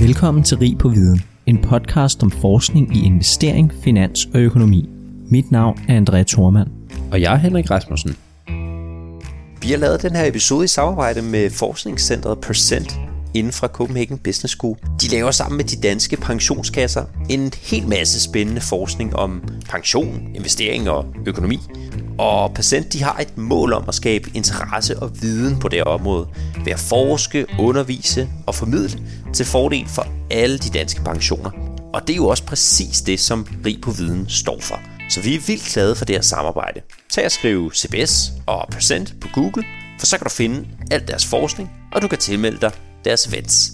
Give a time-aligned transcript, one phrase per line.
[0.00, 4.88] Velkommen til Rig på Viden, en podcast om forskning i investering, finans og økonomi.
[5.30, 6.68] Mit navn er Andrea Thormand.
[7.12, 8.16] Og jeg er Henrik Rasmussen.
[9.62, 13.00] Vi har lavet den her episode i samarbejde med forskningscentret Percent
[13.34, 14.76] inden fra Copenhagen Business School.
[15.00, 20.90] De laver sammen med de danske pensionskasser en helt masse spændende forskning om pension, investering
[20.90, 21.58] og økonomi.
[22.20, 26.26] Og Patient de har et mål om at skabe interesse og viden på det område
[26.64, 28.98] ved at forske, undervise og formidle
[29.32, 31.50] til fordel for alle de danske pensioner.
[31.94, 34.80] Og det er jo også præcis det, som Rig på Viden står for.
[35.10, 36.80] Så vi er vildt glade for det her samarbejde.
[37.10, 39.64] Tag og skriv CBS og Percent på Google,
[39.98, 42.70] for så kan du finde alt deres forskning, og du kan tilmelde dig
[43.04, 43.72] deres events.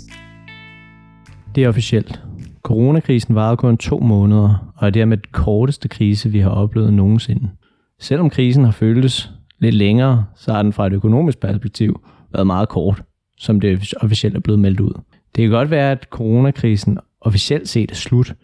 [1.54, 2.20] Det er officielt.
[2.62, 7.50] Coronakrisen varede kun to måneder, og er dermed den korteste krise, vi har oplevet nogensinde.
[8.00, 12.00] Selvom krisen har føltes lidt længere, så har den fra et økonomisk perspektiv
[12.32, 13.02] været meget kort,
[13.38, 14.92] som det officielt er blevet meldt ud.
[15.36, 18.34] Det kan godt være, at coronakrisen officielt set er slut,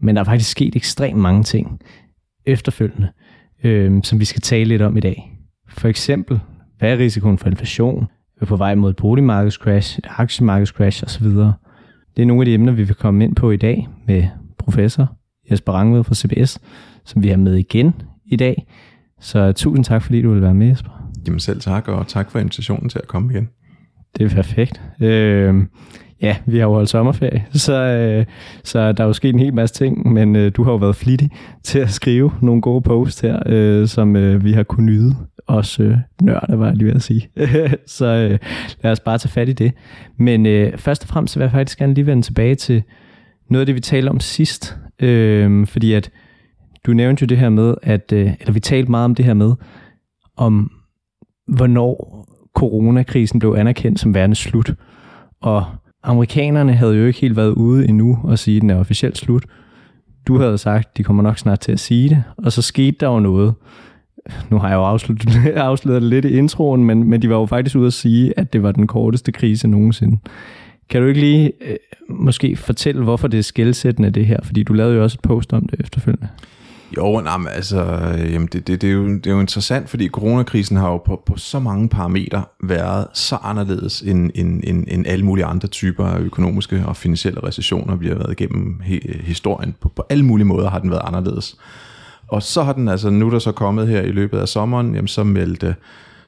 [0.00, 1.80] men der er faktisk sket ekstremt mange ting
[2.46, 3.08] efterfølgende,
[3.64, 5.38] øh, som vi skal tale lidt om i dag.
[5.68, 6.40] For eksempel,
[6.78, 8.00] hvad er risikoen for inflation?
[8.34, 11.26] Vi er på vej mod et boligmarkedscrash, et aktiemarkedscrash osv.
[12.16, 14.24] Det er nogle af de emner, vi vil komme ind på i dag med
[14.58, 15.16] professor
[15.50, 16.60] Jesper Rangved fra CBS,
[17.04, 17.94] som vi har med igen
[18.30, 18.66] i dag.
[19.20, 20.90] Så tusind tak, fordi du vil være med, Jesper.
[21.26, 23.48] Jamen selv tak, og tak for invitationen til at komme igen.
[24.18, 24.82] Det er perfekt.
[25.00, 25.54] Øh,
[26.22, 28.26] ja, vi har jo holdt sommerferie, så, øh,
[28.64, 30.96] så der er jo sket en hel masse ting, men øh, du har jo været
[30.96, 31.30] flittig
[31.62, 35.16] til at skrive nogle gode posts her, øh, som øh, vi har kunnet nyde.
[35.46, 37.28] Også øh, nørder, var jeg lige ved at sige.
[37.86, 38.38] så øh,
[38.82, 39.72] lad os bare tage fat i det.
[40.16, 42.82] Men øh, først og fremmest vil jeg faktisk gerne lige vende tilbage til
[43.50, 44.76] noget af det, vi talte om sidst.
[45.00, 46.10] Øh, fordi at
[46.86, 49.34] du nævnte jo det her med, at, øh, eller vi talte meget om det her
[49.34, 49.52] med,
[50.36, 50.70] om
[51.46, 54.74] hvornår coronakrisen blev anerkendt som værende slut.
[55.40, 55.64] Og
[56.02, 59.44] amerikanerne havde jo ikke helt været ude endnu og sige, at den er officielt slut.
[60.26, 62.96] Du havde sagt, at de kommer nok snart til at sige det, og så skete
[63.00, 63.54] der jo noget.
[64.50, 67.46] Nu har jeg jo afsluttet, afsluttet det lidt i introen, men, men de var jo
[67.46, 70.18] faktisk ude at sige, at det var den korteste krise nogensinde.
[70.90, 71.76] Kan du ikke lige øh,
[72.08, 74.38] måske fortælle, hvorfor det er skældsættende det her?
[74.42, 76.28] Fordi du lavede jo også et post om det efterfølgende.
[76.96, 79.90] Jo, nej, men altså, øh, jamen det, det, det, er jo, det er jo interessant,
[79.90, 84.84] fordi coronakrisen har jo på, på så mange parametre været så anderledes end, end, end,
[84.88, 89.00] end alle mulige andre typer af økonomiske og finansielle recessioner, vi har været igennem he,
[89.20, 89.74] historien.
[89.80, 91.56] På, på alle mulige måder har den været anderledes.
[92.28, 95.08] Og så har den altså, nu der så kommet her i løbet af sommeren, jamen
[95.08, 95.74] så meldte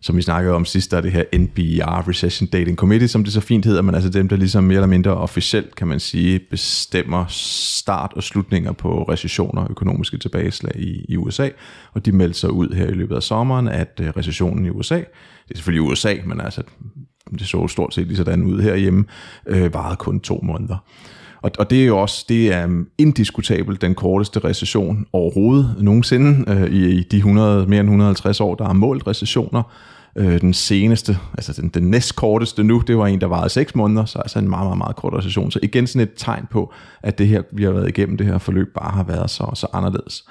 [0.03, 3.33] som vi snakkede om sidst, der er det her NBR, Recession Dating Committee, som det
[3.33, 6.41] så fint hedder, men altså dem, der ligesom mere eller mindre officielt, kan man sige,
[6.51, 11.49] bestemmer start og slutninger på recessioner økonomiske tilbageslag i, i USA,
[11.93, 14.97] og de meldte sig ud her i løbet af sommeren, at øh, recessionen i USA,
[14.97, 16.63] det er selvfølgelig USA, men altså
[17.39, 19.05] det så stort set lige sådan ud herhjemme,
[19.47, 20.77] øh, varede kun to måneder.
[21.43, 26.45] Og, og det er jo også, det er um, indiskutabelt den korteste recession overhovedet nogensinde
[26.53, 29.63] øh, i, i de 100, mere end 150 år, der har målt recessioner.
[30.17, 34.05] Øh, den seneste, altså den, den næstkorteste nu, det var en, der varede 6 måneder,
[34.05, 35.51] så altså en meget, meget, meget kort recession.
[35.51, 38.39] Så igen sådan et tegn på, at det her, vi har været igennem det her
[38.39, 40.25] forløb, bare har været så, så anderledes.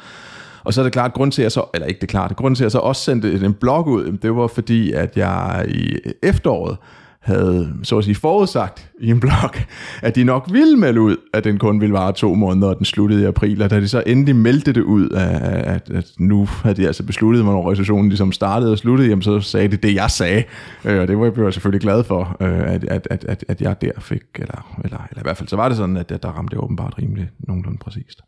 [0.63, 2.55] Og så er det klart, grund til, at jeg så, eller ikke det klart, grund
[2.55, 5.97] til, at jeg så også sendte en blog ud, det var fordi, at jeg i
[6.23, 6.77] efteråret
[7.21, 9.55] havde så at sige forudsagt i en blog,
[10.01, 12.85] at de nok ville melde ud, at den kun ville vare to måneder, og den
[12.85, 16.75] sluttede i april, og da de så endelig meldte det ud, at, at nu havde
[16.75, 20.11] de altså besluttet, hvornår organisationen ligesom startede og sluttede, jamen så sagde de det, jeg
[20.11, 20.43] sagde,
[20.85, 23.81] øh, og det var jeg selvfølgelig glad for, øh, at, at, at, at, at jeg
[23.81, 26.55] der fik, eller, eller, eller i hvert fald så var det sådan, at der ramte
[26.55, 28.21] det åbenbart rimelig nogenlunde præcist.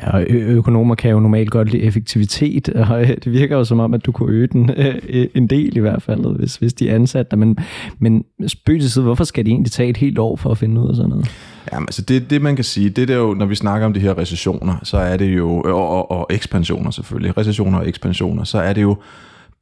[0.00, 3.80] Ja, og økonomer kan jo normalt godt lide effektivitet, og øh, det virker jo som
[3.80, 6.88] om, at du kunne øge den øh, en del i hvert fald, hvis, hvis de
[6.88, 7.38] er ansat dig.
[7.38, 7.58] Men,
[7.98, 10.80] men spøg til side, hvorfor skal de egentlig tage et helt år for at finde
[10.80, 11.30] ud af sådan noget?
[11.72, 14.00] Jamen, altså det, det man kan sige, det der jo, når vi snakker om de
[14.00, 18.58] her recessioner, så er det jo, og, og, og ekspansioner selvfølgelig, recessioner og ekspansioner, så
[18.58, 18.96] er det jo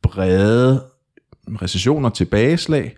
[0.03, 0.83] brede
[1.63, 2.95] recessioner, tilbageslag,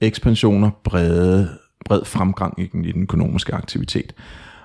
[0.00, 1.48] ekspansioner, brede,
[1.84, 4.14] bred fremgang i den, i den økonomiske aktivitet.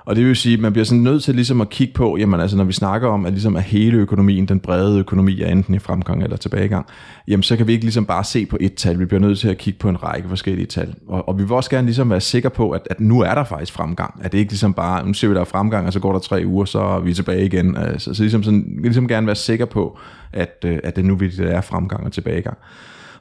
[0.07, 2.39] Og det vil sige, at man bliver sådan nødt til ligesom at kigge på, jamen
[2.39, 5.75] altså når vi snakker om, at, ligesom at hele økonomien, den brede økonomi er enten
[5.75, 6.85] i fremgang eller tilbagegang,
[7.27, 9.47] jamen så kan vi ikke ligesom bare se på et tal, vi bliver nødt til
[9.49, 10.95] at kigge på en række forskellige tal.
[11.07, 13.43] Og, og vi vil også gerne ligesom være sikre på, at, at nu er der
[13.43, 14.19] faktisk fremgang.
[14.23, 16.19] At det ikke ligesom bare, nu ser vi der er fremgang, og så går der
[16.19, 17.77] tre uger, så er vi tilbage igen.
[17.97, 19.99] Så, så ligesom sådan, ligesom gerne være sikre på,
[20.33, 22.57] at, øh, at det nu vil det er fremgang og tilbagegang.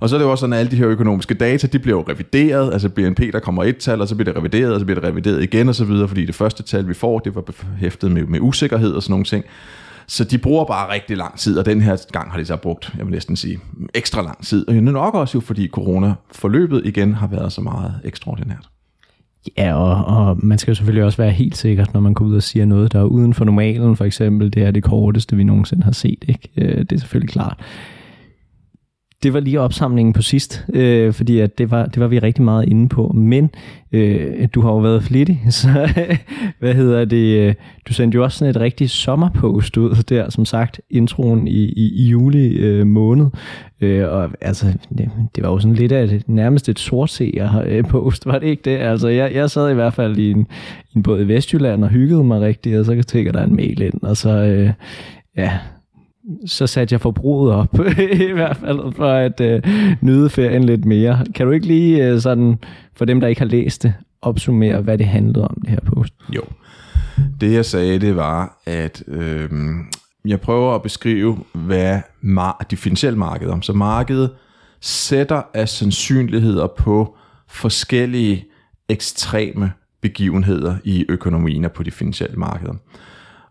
[0.01, 1.97] Og så er det jo også sådan, at alle de her økonomiske data, de bliver
[1.97, 2.73] jo revideret.
[2.73, 5.09] Altså BNP, der kommer et tal, og så bliver det revideret, og så bliver det
[5.09, 7.45] revideret igen og så videre, fordi det første tal, vi får, det var
[7.79, 9.45] hæftet med, med usikkerhed og sådan nogle ting.
[10.07, 12.93] Så de bruger bare rigtig lang tid, og den her gang har de så brugt,
[12.99, 13.59] jeg vil næsten sige,
[13.95, 14.69] ekstra lang tid.
[14.69, 18.69] Og det er nok også jo, fordi corona-forløbet igen har været så meget ekstraordinært.
[19.59, 22.37] Ja, og, og man skal jo selvfølgelig også være helt sikker, når man går ud
[22.37, 24.53] og siger noget, der er uden for normalen, for eksempel.
[24.53, 26.25] Det er det korteste, vi nogensinde har set.
[26.29, 26.49] Ikke?
[26.57, 27.61] Øh, det er selvfølgelig klart
[29.23, 32.45] det var lige opsamlingen på sidst, øh, fordi at det, var, det var vi rigtig
[32.45, 33.13] meget inde på.
[33.15, 33.51] Men
[33.93, 35.69] øh, du har jo været flittig, så
[36.59, 37.39] hvad hedder det?
[37.39, 37.55] Øh,
[37.89, 41.93] du sendte jo også sådan et rigtigt sommerpost ud der, som sagt, introen i, i,
[41.95, 43.27] i juli øh, måned.
[43.81, 44.67] Øh, og altså,
[44.99, 48.77] det, det var jo sådan lidt af et, nærmest et sortseer-post, var det ikke det?
[48.77, 50.47] Altså, jeg, jeg sad i hvert fald i en,
[50.97, 54.03] en båd i Vestjylland og hyggede mig rigtig, og så tænker der en mail ind,
[54.03, 54.31] og så...
[54.31, 54.71] Øh,
[55.37, 55.59] ja,
[56.47, 57.79] så satte jeg forbruget op,
[58.29, 59.63] i hvert fald for at øh,
[60.01, 61.27] nyde ferien lidt mere.
[61.35, 62.59] Kan du ikke lige øh, sådan,
[62.95, 66.15] for dem, der ikke har læst det, opsummere, hvad det handlede om, det her post?
[66.37, 66.43] Jo.
[67.41, 69.51] Det jeg sagde, det var, at øh,
[70.25, 74.31] jeg prøver at beskrive, hvad mar- de finansielle markeder, så markedet
[74.81, 77.17] sætter af sandsynligheder på
[77.49, 78.45] forskellige
[78.89, 79.73] ekstreme
[80.03, 82.75] begivenheder i økonomien og på de finansielle markeder.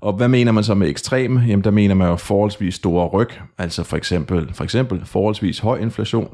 [0.06, 1.38] Og hvad mener man så med ekstrem?
[1.38, 5.78] Jamen der mener man jo forholdsvis store ryg, altså for eksempel, for eksempel forholdsvis høj
[5.78, 6.30] inflation,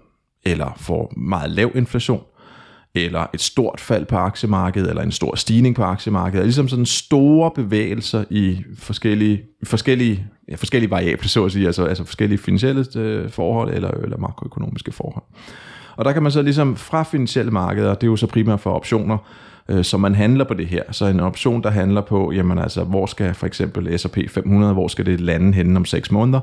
[0.46, 2.22] eller for meget lav inflation,
[2.96, 6.46] eller et stort fald på aktiemarkedet, eller en stor stigning på aktiemarkedet.
[6.46, 12.04] Ligesom sådan store bevægelser i forskellige, forskellige, ja, forskellige variable, så at sige, altså, altså
[12.04, 15.24] forskellige finansielle øh, forhold, eller, eller makroøkonomiske forhold.
[15.96, 18.72] Og der kan man så ligesom fra finansielle markeder, det er jo så primært for
[18.72, 19.18] optioner,
[19.70, 20.84] øh, så man handler på det her.
[20.92, 24.88] Så en option, der handler på, jamen altså, hvor skal for eksempel S&P 500, hvor
[24.88, 26.40] skal det lande henne om 6 måneder?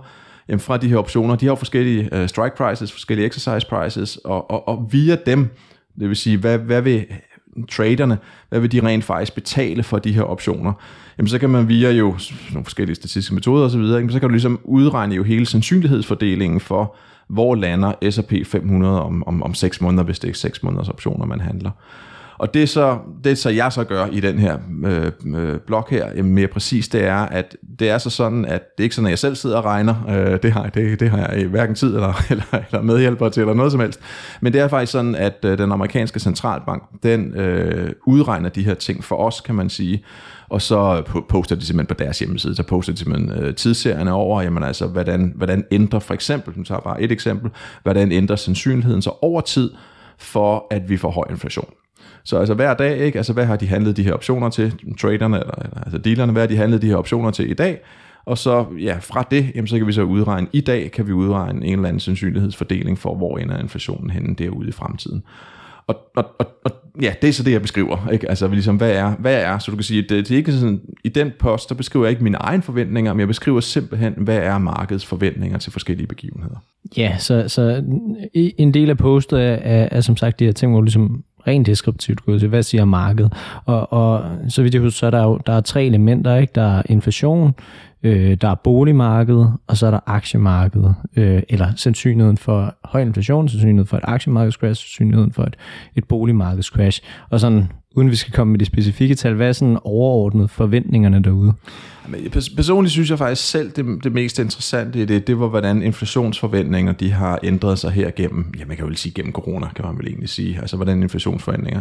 [0.48, 4.16] Jamen fra de her optioner, de har jo forskellige øh, strike prices, forskellige exercise prices,
[4.16, 5.48] og, og, og via dem,
[6.00, 7.06] det vil sige, hvad, hvad vil
[7.70, 8.18] traderne,
[8.48, 10.72] hvad vil de rent faktisk betale for de her optioner?
[11.18, 12.16] Jamen så kan man via jo
[12.52, 16.96] nogle forskellige statistiske metoder osv., så, så kan du ligesom udregne jo hele sandsynlighedsfordelingen for,
[17.28, 21.26] hvor lander S&P 500 om, om, om 6 måneder, hvis det er 6 måneders optioner,
[21.26, 21.70] man handler.
[22.38, 26.12] Og det så, det så jeg så gør i den her øh, øh blog her,
[26.16, 29.06] jamen mere præcis, det er, at det er så sådan, at det er ikke sådan,
[29.06, 29.94] at jeg selv sidder og regner.
[30.08, 33.54] Øh, det, har, det, det har jeg hverken tid eller, eller, eller medhjælper til, eller
[33.54, 34.00] noget som helst.
[34.40, 38.74] Men det er faktisk sådan, at øh, den amerikanske centralbank, den øh, udregner de her
[38.74, 40.04] ting for os, kan man sige
[40.50, 44.42] og så poster de simpelthen på deres hjemmeside, så poster de simpelthen øh, tidsserierne over,
[44.42, 47.50] jamen altså, hvordan, hvordan ændrer for eksempel, nu tager bare et eksempel,
[47.82, 49.70] hvordan ændrer sandsynligheden så over tid,
[50.18, 51.68] for at vi får høj inflation.
[52.24, 53.18] Så altså hver dag, ikke?
[53.18, 56.42] Altså hvad har de handlet de her optioner til, traderne, eller, eller altså dealerne, hvad
[56.42, 57.80] har de handlet de her optioner til i dag?
[58.24, 61.12] Og så ja, fra det, jamen, så kan vi så udregne, i dag kan vi
[61.12, 65.22] udregne en eller anden sandsynlighedsfordeling for, hvor ender inflationen henne derude i fremtiden.
[65.86, 66.70] Og, og, og, og
[67.02, 68.08] ja, det er så det, jeg beskriver.
[68.12, 68.28] Ikke?
[68.28, 70.80] Altså, ligesom, hvad er, hvad er, så du kan sige, det, det er ikke sådan,
[71.04, 74.38] i den post, der beskriver jeg ikke mine egne forventninger, men jeg beskriver simpelthen, hvad
[74.38, 76.56] er markedets forventninger til forskellige begivenheder.
[76.96, 77.84] Ja, så, så
[78.34, 81.66] en del af postet er, er, er som sagt de her ting, hvor ligesom rent
[81.66, 83.32] deskriptivt gået til, hvad siger markedet?
[83.64, 86.52] Og, og så vidt jeg husker, så er der jo der er tre elementer, ikke?
[86.54, 87.54] Der er inflation,
[88.02, 93.48] øh, der er boligmarkedet, og så er der aktiemarkedet, øh, eller sandsynligheden for høj inflation,
[93.48, 95.56] sandsynligheden for et aktiemarkedscrash, sandsynligheden for et,
[95.96, 97.02] et boligmarkedscrash.
[97.30, 101.22] Og sådan, uden vi skal komme med de specifikke tal, hvad er sådan overordnet forventningerne
[101.22, 101.52] derude?
[102.08, 105.82] Men personligt synes jeg faktisk selv, det, det mest interessante i det, det var, hvordan
[105.82, 109.84] inflationsforventninger de har ændret sig her gennem, ja, man kan vel sige gennem corona, kan
[109.84, 111.80] man vel egentlig sige, altså hvordan inflationsforventninger.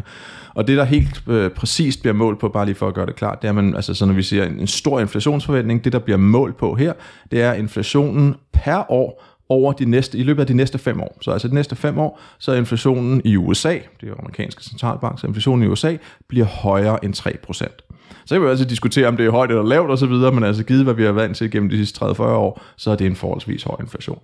[0.54, 3.16] Og det, der helt øh, præcist bliver målt på, bare lige for at gøre det
[3.16, 6.00] klart, det er, man, altså så når vi siger en, en stor inflationsforventning, det der
[6.08, 6.94] bliver målt på her,
[7.32, 11.18] det er inflationen per år over de næste, i løbet af de næste fem år.
[11.22, 14.64] Så altså de næste fem år, så er inflationen i USA, det er jo amerikanske
[14.64, 15.98] centralbank, så inflationen i USA
[16.28, 17.97] bliver højere end 3%.
[18.26, 20.84] Så kan vi altid diskutere, om det er højt eller lavt osv., men altså givet,
[20.84, 23.64] hvad vi har vant til gennem de sidste 30-40 år, så er det en forholdsvis
[23.64, 24.20] høj inflation.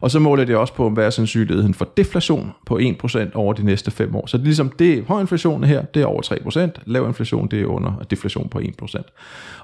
[0.00, 3.64] Og så måler det også på, hvad er sandsynligheden for deflation på 1% over de
[3.64, 4.26] næste 5 år.
[4.26, 7.60] Så det er ligesom, det høj inflation her, det er over 3%, lav inflation, det
[7.60, 9.02] er under deflation på 1%.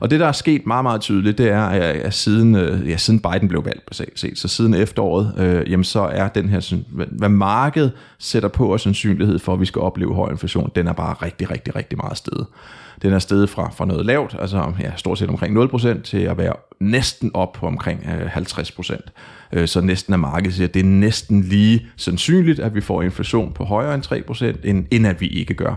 [0.01, 3.21] Og det, der er sket meget, meget tydeligt, det er, at siden, øh, ja, siden
[3.21, 6.77] Biden blev valgt, basalt set, så siden efteråret, øh, jamen så er den her,
[7.11, 10.93] hvad markedet sætter på og sandsynlighed for, at vi skal opleve høj inflation, den er
[10.93, 12.47] bare rigtig, rigtig, rigtig meget stedet.
[13.03, 16.39] Den er steget fra, fra noget lavt, altså ja, stort set omkring 0%, til at
[16.39, 18.97] være næsten op på omkring øh, 50%.
[19.53, 23.03] Øh, så næsten er markedet siger, at det er næsten lige sandsynligt, at vi får
[23.03, 24.05] inflation på højere end
[24.63, 25.75] 3%, end, end at vi ikke gør.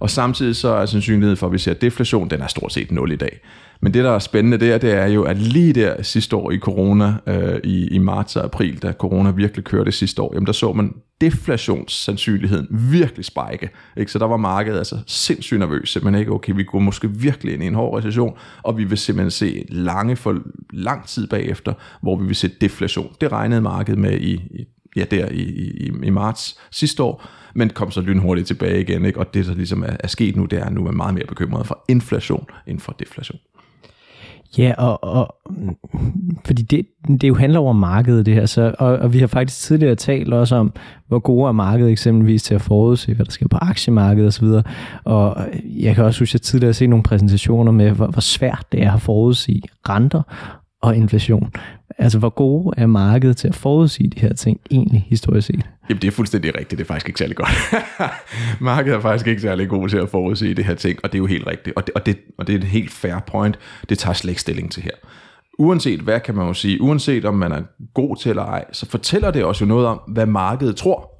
[0.00, 3.12] Og samtidig så er sandsynligheden for, at vi ser deflation, den er stort set 0
[3.12, 3.40] i dag.
[3.82, 6.58] Men det, der er spændende der, det er jo, at lige der sidste år i
[6.58, 10.52] corona, øh, i, i marts og april, da corona virkelig kørte sidste år, jamen der
[10.52, 13.70] så man deflationssandsynligheden virkelig spike.
[13.96, 14.12] Ikke?
[14.12, 17.62] Så der var markedet altså sindssygt nervøs, simpelthen ikke, okay, vi går måske virkelig ind
[17.62, 20.38] i en hård recession, og vi vil simpelthen se lange for
[20.72, 21.72] lang tid bagefter,
[22.02, 23.12] hvor vi vil se deflation.
[23.20, 24.64] Det regnede markedet med i, i
[24.96, 29.18] ja, der i, i, i marts sidste år, men kom så lynhurtigt tilbage igen, ikke?
[29.18, 31.26] og det der ligesom er, er sket nu, det er, at nu er meget mere
[31.26, 33.38] bekymret for inflation end for deflation.
[34.58, 35.36] Ja, og, og
[36.44, 39.60] fordi det, det jo handler over markedet det her, så, og, og vi har faktisk
[39.60, 40.72] tidligere talt også om,
[41.08, 44.46] hvor gode er markedet eksempelvis til at forudse, hvad der sker på aktiemarkedet osv.
[45.04, 48.20] Og jeg kan også huske, at jeg tidligere har set nogle præsentationer med, hvor, hvor
[48.20, 50.22] svært det er at forudse renter
[50.82, 51.52] og inflation.
[52.02, 55.66] Altså, hvor gode er markedet til at forudsige de her ting egentlig historisk set?
[55.88, 56.78] Jamen, det er fuldstændig rigtigt.
[56.78, 57.50] Det er faktisk ikke særlig godt.
[58.60, 61.18] markedet er faktisk ikke særlig god til at forudsige det her ting, og det er
[61.18, 61.76] jo helt rigtigt.
[61.76, 63.58] Og det, og det, og det er et helt fair point.
[63.88, 64.90] Det tager slet ikke stilling til her.
[65.58, 67.62] Uanset hvad kan man jo sige, uanset om man er
[67.94, 71.10] god til eller ej, så fortæller det også jo noget om, hvad markedet tror.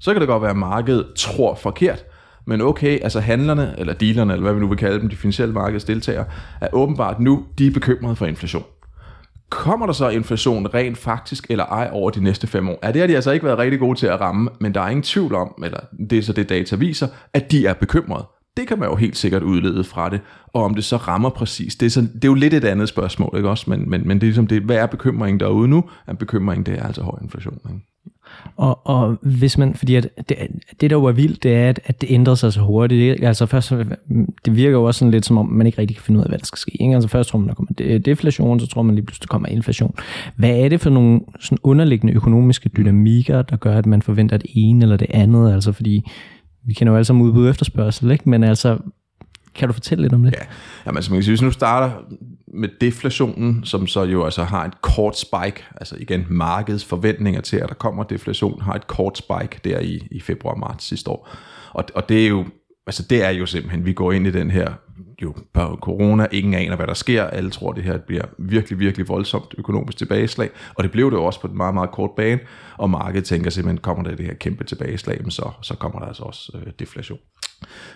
[0.00, 2.04] Så kan det godt være, at markedet tror forkert,
[2.46, 5.54] men okay, altså handlerne, eller dealerne, eller hvad vi nu vil kalde dem, de finansielle
[5.54, 6.24] markedsdeltagere,
[6.60, 8.64] er åbenbart nu, de er bekymrede for inflation.
[9.50, 12.78] Kommer der så inflation rent faktisk eller ej over de næste fem år?
[12.82, 14.88] Ja, det har de altså ikke været rigtig gode til at ramme, men der er
[14.88, 18.26] ingen tvivl om, eller det er så det data viser, at de er bekymrede.
[18.56, 21.76] Det kan man jo helt sikkert udlede fra det, og om det så rammer præcis,
[21.76, 23.70] det er, så, det er jo lidt et andet spørgsmål, ikke også?
[23.70, 25.84] Men, men, men det er ligesom det, hvad er bekymringen derude nu?
[26.08, 27.58] En bekymring, det er altså høj inflation.
[27.68, 27.80] Ikke?
[28.56, 30.36] Og, og hvis man, fordi at det,
[30.80, 33.00] det der jo er vildt, det er, at, at det ændrer sig så hurtigt.
[33.00, 33.28] Ikke?
[33.28, 33.70] Altså først,
[34.44, 36.30] det virker jo også sådan lidt som om, man ikke rigtig kan finde ud af,
[36.30, 36.82] hvad der skal ske.
[36.82, 36.94] Ikke?
[36.94, 39.94] Altså først tror man, der kommer deflation, så tror man lige pludselig, der kommer inflation.
[40.36, 44.50] Hvad er det for nogle sådan underliggende økonomiske dynamikker, der gør, at man forventer det
[44.54, 45.52] ene eller det andet?
[45.52, 46.10] Altså fordi,
[46.66, 48.30] vi kender jo alle sammen udbud efterspørgsel, ikke?
[48.30, 48.78] men altså,
[49.54, 50.32] kan du fortælle lidt om det?
[50.32, 50.44] Ja,
[50.86, 51.90] Jamen, altså man kan sige, hvis nu starter
[52.54, 57.56] med deflationen, som så jo altså har et kort spike, altså igen markedets forventninger til,
[57.56, 61.28] at der kommer deflation, har et kort spike der i, i februar-marts sidste år.
[61.72, 62.44] Og, og det er jo
[62.86, 64.72] altså det er jo simpelthen, vi går ind i den her
[65.22, 69.08] jo på corona, ingen aner, hvad der sker, alle tror, det her bliver virkelig, virkelig
[69.08, 72.40] voldsomt økonomisk tilbageslag, og det blev det også på den meget, meget kort bane,
[72.76, 76.22] og markedet tænker simpelthen, kommer der det her kæmpe tilbageslag, så, så kommer der altså
[76.22, 77.18] også øh, deflation.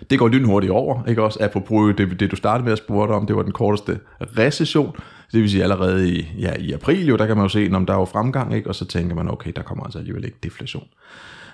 [0.09, 1.39] Det går lynhurtigt over, ikke også?
[1.41, 4.95] Apropos det, det, du startede med at spørge om, det var den korteste recession,
[5.31, 7.85] det vil sige allerede i, ja, i april, jo, der kan man jo se, om
[7.85, 8.69] der er jo fremgang, ikke?
[8.69, 10.87] og så tænker man, okay, der kommer altså alligevel ikke deflation.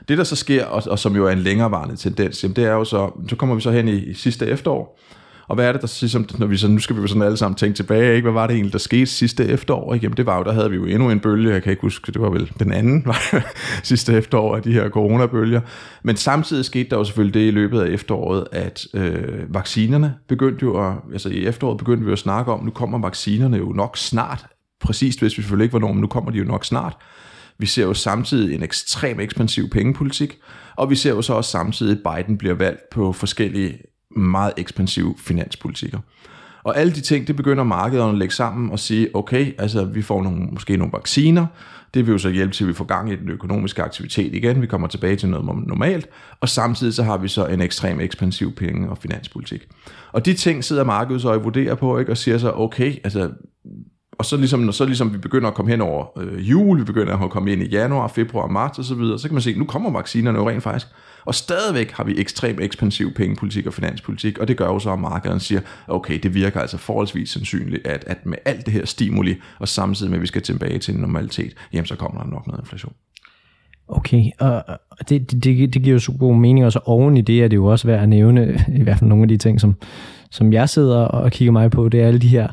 [0.08, 2.72] Det, der så sker, og, og som jo er en længerevarende tendens, jamen det er
[2.72, 5.00] jo så, så kommer vi så hen i, i sidste efterår,
[5.50, 7.38] og hvad er det, der ligesom, når vi så, nu skal vi jo sådan alle
[7.38, 8.26] sammen tænke tilbage, ikke?
[8.26, 9.94] hvad var det egentlig, der skete sidste efterår?
[9.94, 10.04] Ikke?
[10.04, 12.12] Jamen det var jo, der havde vi jo endnu en bølge, jeg kan ikke huske,
[12.12, 13.08] det var vel den anden
[13.84, 15.62] sidste efterår af de her coronabølger.
[16.04, 20.64] Men samtidig skete der jo selvfølgelig det i løbet af efteråret, at øh, vaccinerne begyndte
[20.64, 23.98] jo at, altså i efteråret begyndte vi at snakke om, nu kommer vaccinerne jo nok
[23.98, 24.46] snart,
[24.82, 26.98] præcist hvis vi selvfølgelig ikke hvornår, men nu kommer de jo nok snart.
[27.58, 30.38] Vi ser jo samtidig en ekstrem ekspansiv pengepolitik,
[30.78, 33.78] og vi ser jo så også samtidig, at Biden bliver valgt på forskellige
[34.16, 36.00] meget ekspansive finanspolitikker.
[36.64, 40.02] Og alle de ting, det begynder markederne at lægge sammen og sige, okay, altså vi
[40.02, 41.46] får nogle, måske nogle vacciner,
[41.94, 44.62] det vil jo så hjælpe til, at vi får gang i den økonomiske aktivitet igen,
[44.62, 46.08] vi kommer tilbage til noget normalt,
[46.42, 49.68] og samtidig så har vi så en ekstrem ekspansiv penge- og finanspolitik.
[50.12, 53.30] Og de ting sidder markedet så og vurderer på, ikke, og siger så, okay, altså
[54.20, 56.84] og så ligesom, når så ligesom vi begynder at komme hen over øh, jul, vi
[56.84, 59.60] begynder at komme ind i januar, februar, marts og så videre, så kan man se,
[59.60, 60.88] nu kommer vaccinerne jo rent faktisk.
[61.30, 65.00] Og stadigvæk har vi ekstremt ekspansiv pengepolitik og finanspolitik, og det gør jo så, at
[65.00, 69.36] markederne siger, okay, det virker altså forholdsvis sandsynligt, at, at med alt det her stimuli,
[69.60, 72.48] og samtidig med, at vi skal tilbage til en normalitet, jamen så kommer der nok
[72.48, 72.94] noget inflation.
[73.88, 74.64] Okay, og
[75.10, 77.56] det, det, det giver jo super god mening, og så oven i det er det
[77.56, 79.76] jo også værd at nævne, i hvert fald nogle af de ting, som,
[80.32, 82.48] som jeg sidder og kigger mig på, det er alle de her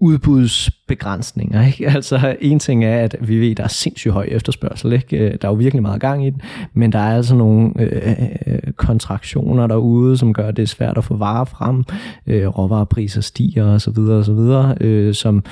[0.00, 1.66] udbudsbegrænsninger.
[1.66, 1.88] Ikke?
[1.96, 4.92] Altså en ting er, at vi ved, at der er sindssygt høj efterspørgsel.
[4.92, 5.16] Ikke?
[5.16, 6.40] Øh, der er jo virkelig meget gang i den,
[6.74, 10.66] men der er altså nogle øh, øh, øh, kontraktioner derude, som gør, at det er
[10.66, 11.84] svært at få varer frem.
[12.26, 13.98] Øh, råvarepriser stiger osv.
[13.98, 15.44] osv., øh, som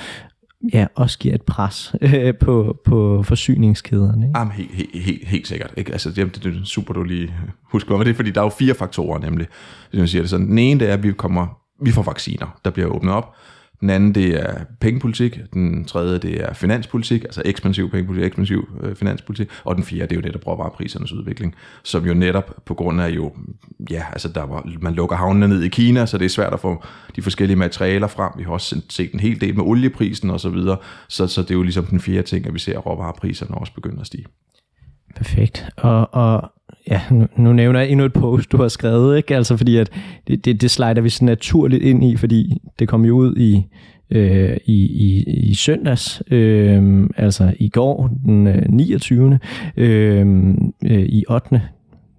[0.73, 4.27] ja, også giver et pres øh, på, på forsyningskæderne.
[4.27, 4.39] Ikke?
[4.39, 5.73] Jamen, helt, helt, helt, helt sikkert.
[5.77, 5.91] Ikke?
[5.91, 7.33] Altså, det, det, er super, du lige
[7.71, 9.47] husker men det er, fordi der er jo fire faktorer nemlig.
[9.93, 10.47] Jeg man siger det sådan.
[10.47, 13.35] Den ene, det er, at vi kommer vi får vacciner, der bliver åbnet op.
[13.85, 15.39] Den anden, det er pengepolitik.
[15.53, 19.49] Den tredje, det er finanspolitik, altså ekspansiv pengepolitik, ekspansiv øh, finanspolitik.
[19.63, 23.09] Og den fjerde, det er jo netop råvareprisernes udvikling, som jo netop på grund af
[23.09, 23.33] jo,
[23.89, 26.59] ja, altså der var, man lukker havnene ned i Kina, så det er svært at
[26.59, 26.83] få
[27.15, 28.31] de forskellige materialer frem.
[28.37, 30.77] Vi har også set en hel del med olieprisen og så videre.
[31.09, 33.73] Så, så det er jo ligesom den fjerde ting, at vi ser, at råvarepriserne også
[33.73, 34.25] begynder at stige.
[35.15, 35.65] Perfekt.
[35.77, 36.51] Og, og
[36.91, 39.35] ja, nu, nu nævner jeg endnu et post, du har skrevet, ikke?
[39.35, 39.89] Altså fordi, at
[40.27, 43.65] det, det, det slider vi så naturligt ind i, fordi det kom jo ud i,
[44.11, 49.39] øh, i, i, i søndags, øh, altså i går, den øh, 29.
[49.77, 50.27] Øh,
[50.85, 51.61] øh, i 8.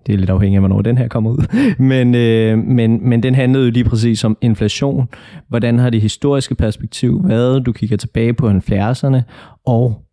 [0.06, 1.46] Det er lidt afhængigt af, hvornår den her kommer ud.
[1.78, 5.08] Men, øh, men, men den handlede jo lige præcis om inflation.
[5.48, 7.66] Hvordan har det historiske perspektiv været?
[7.66, 9.20] Du kigger tilbage på 70'erne,
[9.66, 10.05] og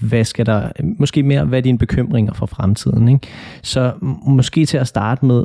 [0.00, 3.08] hvad skal der, måske mere, hvad er dine bekymringer for fremtiden?
[3.08, 3.28] Ikke?
[3.62, 3.92] Så
[4.26, 5.44] måske til at starte med,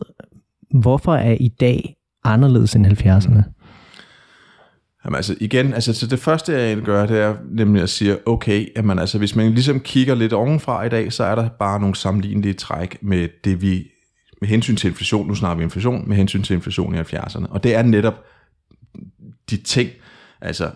[0.72, 3.44] hvorfor er i dag anderledes end 70'erne?
[5.06, 8.28] Jamen altså igen, altså så det første jeg egentlig gør, det er nemlig at sige,
[8.28, 11.80] okay, jamen altså hvis man ligesom kigger lidt ovenfra i dag, så er der bare
[11.80, 13.88] nogle sammenlignelige træk med det vi,
[14.42, 17.46] med hensyn til inflation, nu snakker vi inflation, med hensyn til inflation i 70'erne.
[17.50, 18.24] Og det er netop
[19.50, 19.90] de ting,
[20.42, 20.72] altså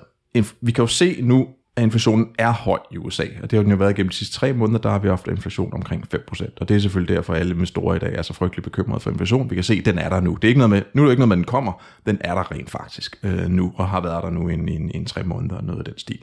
[0.61, 3.71] vi kan jo se nu, at inflationen er høj i USA, og det har den
[3.71, 6.69] jo været gennem de sidste tre måneder, der har vi haft inflation omkring 5%, og
[6.69, 9.49] det er selvfølgelig derfor, at alle investorer i dag er så frygtelig bekymrede for inflation.
[9.49, 10.33] Vi kan se, at den er der nu.
[10.33, 12.17] Det er ikke noget med, nu er det ikke noget med, at den kommer, den
[12.21, 15.05] er der rent faktisk øh, nu, og har været der nu i en, en, en
[15.05, 16.19] tre måneder, noget af den stil.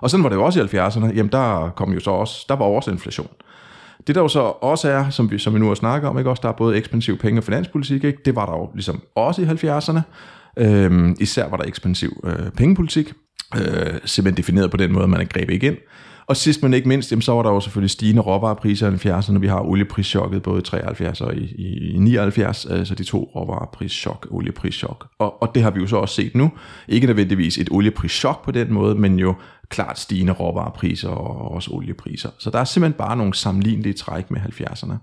[0.00, 2.56] Og sådan var det jo også i 70'erne, jamen der kom jo så også, der
[2.56, 3.28] var også inflation.
[4.06, 6.30] Det der jo så også er, som vi, som vi nu har snakket om, ikke
[6.30, 8.18] også, der er både ekspansiv penge- og finanspolitik, ikke?
[8.24, 10.00] det var der jo ligesom også i 70'erne.
[10.56, 13.12] Øhm, især var der ekspansiv øh, pengepolitik,
[13.56, 15.76] øh, simpelthen defineret på den måde, man er grebet ind.
[16.26, 19.38] Og sidst men ikke mindst, jamen, så var der jo selvfølgelig stigende råvarepriser i 70'erne.
[19.38, 23.30] Vi har olieprischokket både i 73 og i, i, i 79, altså øh, de to
[23.34, 25.06] råvareprischok, olieprischok.
[25.18, 26.52] Og, og det har vi jo så også set nu.
[26.88, 29.34] Ikke nødvendigvis et olieprischok på den måde, men jo
[29.68, 32.30] klart stigende råvarepriser og også oliepriser.
[32.38, 34.94] Så der er simpelthen bare nogle sammenlignelige træk med 70'erne.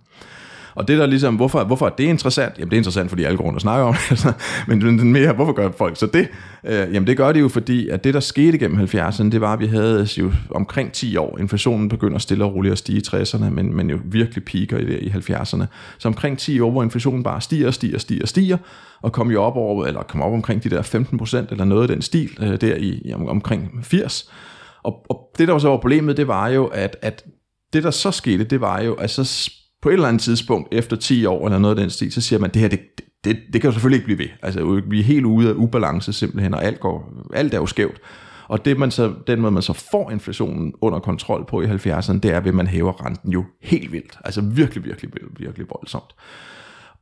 [0.79, 2.53] Og det der ligesom, hvorfor, hvorfor er det interessant?
[2.57, 4.11] Jamen det er interessant, fordi alle går rundt og snakker om det.
[4.11, 4.33] Altså.
[4.67, 6.27] Men mere, hvorfor gør folk så det?
[6.63, 9.53] Øh, jamen det gør det jo, fordi at det der skete gennem 70'erne, det var,
[9.53, 11.37] at vi havde jo omkring 10 år.
[11.37, 14.85] Inflationen begynder stille og roligt at stige i 60'erne, men, men jo virkelig piker i,
[14.85, 15.65] det, i 70'erne.
[15.97, 18.57] Så omkring 10 år, hvor inflationen bare stiger, stiger, stiger, stiger,
[19.01, 21.87] og kom jo op over, eller kom op omkring de der 15% eller noget af
[21.87, 24.31] den stil, øh, der i, i omkring 80.
[24.83, 27.25] Og, og det der var så var problemet, det var jo, at, at
[27.73, 29.23] det der så skete, det var jo, at så
[29.81, 32.39] på et eller andet tidspunkt, efter 10 år eller noget af den stil, så siger
[32.39, 32.79] man, det her, det,
[33.23, 34.29] det, det kan jo selvfølgelig ikke blive ved.
[34.41, 38.01] Altså, vi er helt ude af ubalance simpelthen, og alt, går, alt er jo skævt.
[38.47, 42.19] Og det man så, den måde, man så får inflationen under kontrol på i 70'erne,
[42.19, 44.17] det er ved, at man hæver renten jo helt vildt.
[44.25, 46.15] Altså virkelig, virkelig, virkelig, virkelig voldsomt.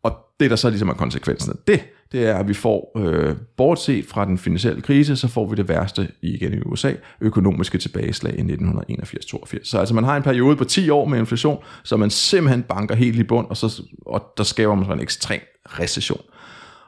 [0.07, 3.35] Og det, der så ligesom er konsekvensen af det, det er, at vi får, øh,
[3.57, 6.91] bortset fra den finansielle krise, så får vi det værste igen i USA,
[7.21, 9.59] økonomiske tilbageslag i 1981-82.
[9.63, 12.95] Så altså man har en periode på 10 år med inflation, så man simpelthen banker
[12.95, 16.21] helt i bund, og, så, og der skaber man så en ekstrem recession.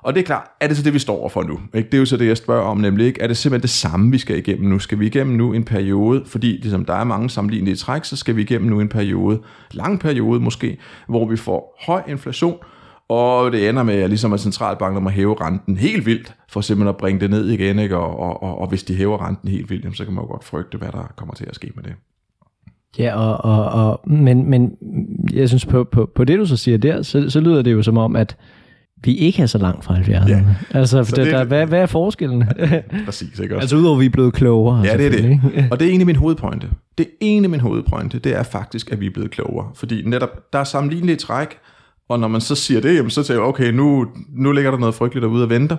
[0.02, 1.60] Og det er klart, er det så det, vi står overfor nu?
[1.74, 1.90] Ikke?
[1.90, 4.12] Det er jo så det, jeg spørger om, nemlig ikke, er det simpelthen det samme,
[4.12, 4.80] vi skal igennem nu?
[4.80, 8.36] Skal vi igennem nu en periode, fordi ligesom, der er mange sammenlignelige træk, så skal
[8.36, 10.78] vi igennem nu en periode, lang periode måske,
[11.08, 12.58] hvor vi får høj inflation,
[13.10, 16.90] og det ender med, at, ligesom at centralbanken må hæve renten helt vildt, for simpelthen
[16.90, 17.98] at bringe det ned igen, ikke?
[17.98, 20.44] Og, og, og, og hvis de hæver renten helt vildt, så kan man jo godt
[20.44, 21.94] frygte, hvad der kommer til at ske med det.
[22.98, 24.72] Ja, og, og, og, men, men
[25.34, 27.84] jeg synes på, på, på det, du så siger der, så, så lyder det jo
[27.84, 28.38] som om, at
[29.04, 30.30] vi ikke er så langt fra 70'erne.
[30.30, 30.44] Ja.
[30.72, 32.44] Altså, for det, der, hvad, hvad er forskellen?
[32.60, 33.64] Ja, præcis, ikke også?
[33.64, 34.82] altså udover, at vi er blevet klogere.
[34.84, 35.42] Ja, det er det.
[35.72, 36.70] Og det er egentlig min hovedpointe.
[36.98, 39.68] Det er egentlig min hovedpointe, det er faktisk, at vi er blevet klogere.
[39.76, 41.58] Fordi netop, der er sammenlignelige træk,
[42.10, 44.78] og når man så siger det, jamen, så tænker jeg, okay, nu, nu ligger der
[44.78, 45.78] noget frygteligt derude og venter.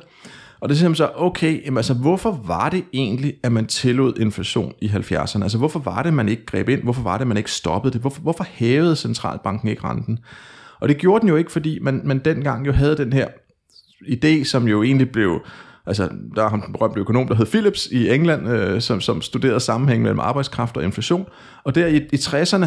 [0.60, 4.72] Og det siger så, okay, jamen, altså, hvorfor var det egentlig, at man tillod inflation
[4.80, 5.42] i 70'erne?
[5.42, 6.82] Altså, hvorfor var det, man ikke greb ind?
[6.82, 8.00] Hvorfor var det, man ikke stoppede det?
[8.00, 10.18] Hvorfor, hvorfor hævede centralbanken ikke renten?
[10.80, 13.28] Og det gjorde den jo ikke, fordi man, man dengang jo havde den her
[14.08, 15.40] idé, som jo egentlig blev...
[15.86, 19.22] Altså, der er ham den berømte økonom, der hed Phillips i England, øh, som, som
[19.22, 21.26] studerede sammenhæng mellem arbejdskraft og inflation.
[21.64, 22.66] Og der i, i 60'erne,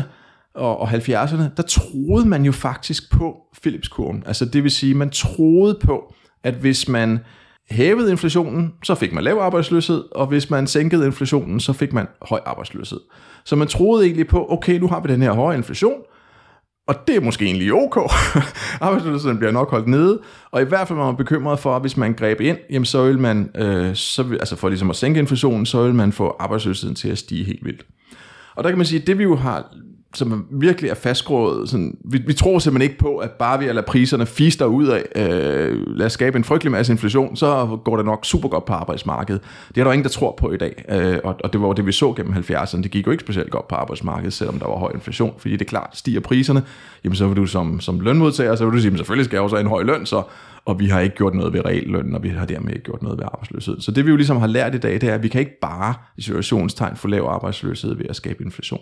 [0.56, 4.24] og, og 70'erne, der troede man jo faktisk på Philips-kurven.
[4.26, 6.14] Altså det vil sige, man troede på,
[6.44, 7.20] at hvis man
[7.70, 12.08] hævede inflationen, så fik man lav arbejdsløshed, og hvis man sænkede inflationen, så fik man
[12.22, 13.00] høj arbejdsløshed.
[13.46, 16.02] Så man troede egentlig på, okay, nu har vi den her høje inflation,
[16.88, 17.98] og det er måske egentlig ok.
[18.82, 20.20] Arbejdsløsheden bliver nok holdt nede,
[20.52, 23.04] og i hvert fald var man bekymret for, at hvis man greb ind, jamen så
[23.04, 26.36] vil man, øh, så vil, altså for ligesom at sænke inflationen, så vil man få
[26.40, 27.86] arbejdsløsheden til at stige helt vildt.
[28.56, 29.74] Og der kan man sige, at det vi jo har
[30.14, 31.70] som virkelig er fastgrået.
[31.70, 35.04] Sådan, vi, vi tror simpelthen ikke på, at bare vi lader priserne fister ud af,
[35.16, 38.74] øh, lad os skabe en frygtelig masse inflation, så går det nok super godt på
[38.74, 39.42] arbejdsmarkedet.
[39.76, 41.74] Det er der ingen, der tror på i dag, øh, og, og det var jo
[41.74, 42.82] det, vi så gennem 70'erne.
[42.82, 45.62] Det gik jo ikke specielt godt på arbejdsmarkedet, selvom der var høj inflation, fordi det
[45.62, 46.64] er klart, stiger priserne,
[47.04, 49.56] jamen så vil du som, som lønmodtager, så vil du sige, selvfølgelig skal jeg også
[49.56, 50.24] have en høj løn, så
[50.66, 53.18] og vi har ikke gjort noget ved reallønnen, og vi har dermed ikke gjort noget
[53.18, 53.82] ved arbejdsløshed.
[53.82, 55.60] Så det vi jo ligesom har lært i dag, det er, at vi kan ikke
[55.62, 58.82] bare i situationstegn få lav arbejdsløshed ved at skabe inflation.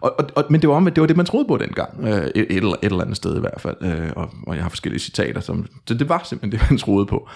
[0.00, 2.26] Og, og, og, men det var, om, det var det, man troede på dengang, øh,
[2.26, 3.76] et, et, eller, et eller andet sted i hvert fald.
[3.80, 7.06] Øh, og, og jeg har forskellige citater, som, så det var simpelthen det, man troede
[7.06, 7.28] på.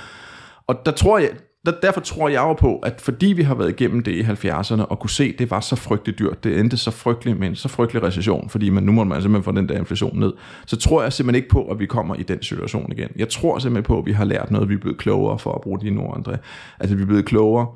[0.67, 1.31] Og der tror jeg,
[1.67, 4.83] der, derfor tror jeg jo på, at fordi vi har været igennem det i 70'erne,
[4.83, 7.57] og kunne se, at det var så frygteligt dyrt, det endte så frygteligt med en
[7.57, 10.33] så frygtelig recession, fordi man, nu må man simpelthen få den der inflation ned,
[10.67, 13.09] så tror jeg simpelthen ikke på, at vi kommer i den situation igen.
[13.17, 15.61] Jeg tror simpelthen på, at vi har lært noget, vi er blevet klogere for at
[15.61, 16.37] bruge de ord, André.
[16.81, 17.67] Altså vi er blevet klogere,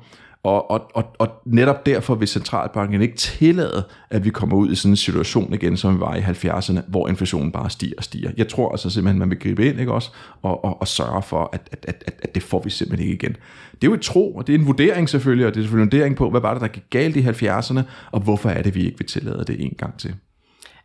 [0.45, 4.75] og, og, og, og netop derfor vil centralbanken ikke tillade, at vi kommer ud i
[4.75, 8.31] sådan en situation igen, som vi var i 70'erne, hvor inflationen bare stiger og stiger.
[8.37, 11.49] Jeg tror altså simpelthen, man vil gribe ind ikke også, og, og, og sørge for,
[11.53, 13.35] at, at, at, at, det får vi simpelthen ikke igen.
[13.71, 15.85] Det er jo et tro, og det er en vurdering selvfølgelig, og det er selvfølgelig
[15.85, 17.81] en vurdering på, hvad var det, der gik galt i 70'erne,
[18.11, 20.13] og hvorfor er det, vi ikke vil tillade det en gang til.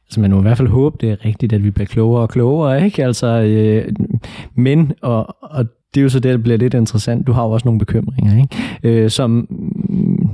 [0.06, 2.28] Altså man må i hvert fald håbe, det er rigtigt, at vi bliver klogere og
[2.28, 3.04] klogere, ikke?
[3.04, 3.92] Altså, øh,
[4.54, 7.26] men, og, og det er jo så det, der bliver lidt interessant.
[7.26, 9.02] Du har jo også nogle bekymringer, ikke?
[9.02, 10.28] Øh, som mm,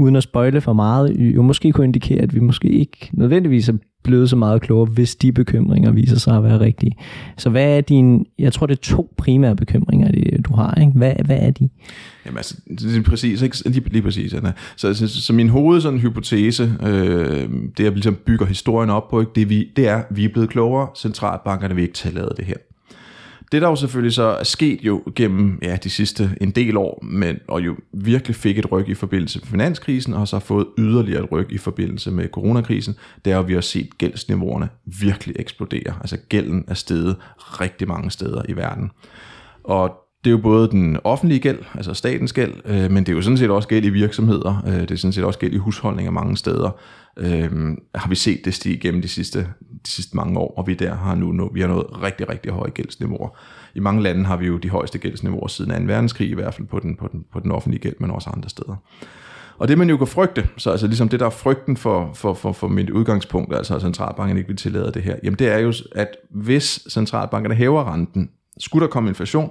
[0.00, 3.74] uden at spøjle for meget, jo måske kunne indikere, at vi måske ikke nødvendigvis er
[4.04, 6.92] blevet så meget klogere, hvis de bekymringer viser sig at være rigtige.
[7.38, 10.92] Så hvad er din, jeg tror det er to primære bekymringer, det, du har, ikke?
[10.92, 11.68] Hvad, hvad er de?
[12.26, 13.56] Jamen altså, det er præcis, ikke?
[13.66, 14.52] Lige, lige præcis, Anna.
[14.76, 19.20] Så, så, så min hoved sådan hypotese, øh, det jeg ligesom bygger historien op på,
[19.20, 19.32] ikke?
[19.34, 22.56] Det, vi, det er, vi er blevet klogere, centralbankerne vil ikke tillade det her.
[23.54, 27.04] Det der jo selvfølgelig så er sket jo gennem ja, de sidste en del år,
[27.04, 31.24] men, og jo virkelig fik et ryg i forbindelse med finanskrisen, og så fået yderligere
[31.24, 34.68] et ryg i forbindelse med coronakrisen, det er jo, at vi har set gældsniveauerne
[35.00, 35.94] virkelig eksplodere.
[36.00, 38.90] Altså gælden er steget rigtig mange steder i verden.
[39.64, 39.92] Og
[40.24, 43.22] det er jo både den offentlige gæld, altså statens gæld, øh, men det er jo
[43.22, 46.12] sådan set også gæld i virksomheder, øh, det er sådan set også gæld i husholdninger
[46.12, 46.70] mange steder.
[47.16, 49.38] Øh, har vi set det stige gennem de sidste,
[49.86, 52.52] de sidste mange år, og vi der har nu, nu vi har nået rigtig, rigtig
[52.52, 53.38] høje gældsniveauer.
[53.74, 55.92] I mange lande har vi jo de højeste gældsniveauer siden 2.
[55.92, 58.48] verdenskrig, i hvert fald på den, på den, på den offentlige gæld, men også andre
[58.48, 58.76] steder.
[59.58, 62.34] Og det man jo kan frygte, så altså ligesom det der er frygten for, for,
[62.34, 65.58] for, for mit udgangspunkt, altså at centralbanken ikke vil tillade det her, jamen det er
[65.58, 69.50] jo, at hvis centralbankerne hæver renten, skulle der komme inflation,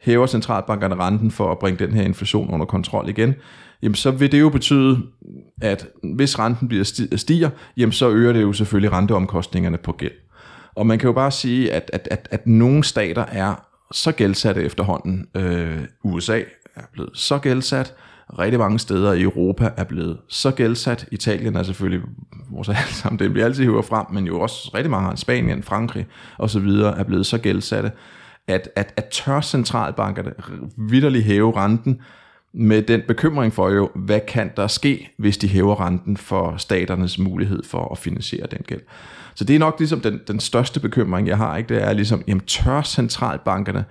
[0.00, 3.34] hæver centralbankerne renten for at bringe den her inflation under kontrol igen,
[3.82, 5.02] jamen så vil det jo betyde,
[5.62, 6.84] at hvis renten bliver
[7.16, 10.12] stiger, jamen så øger det jo selvfølgelig renteomkostningerne på gæld.
[10.74, 13.54] Og man kan jo bare sige, at, at, at, at nogle stater er
[13.92, 15.26] så gældsatte efterhånden.
[15.34, 16.42] Øh, USA
[16.76, 17.94] er blevet så gældsat,
[18.38, 21.06] rigtig mange steder i Europa er blevet så gældsat.
[21.12, 22.00] Italien er selvfølgelig
[22.50, 26.06] vores alle sammen, det bliver altid hiver frem, men jo også rigtig mange, Spanien, Frankrig
[26.38, 26.66] osv.
[26.68, 27.92] er blevet så gældsatte,
[28.48, 30.32] at, at, at tør centralbankerne
[30.76, 32.00] vidderligt hæve renten,
[32.54, 37.18] med den bekymring for jo, hvad kan der ske, hvis de hæver renten for staternes
[37.18, 38.80] mulighed for at finansiere den gæld.
[39.34, 41.74] Så det er nok ligesom den, den største bekymring, jeg har, ikke?
[41.74, 43.84] det er ligesom, jamen tør centralbankerne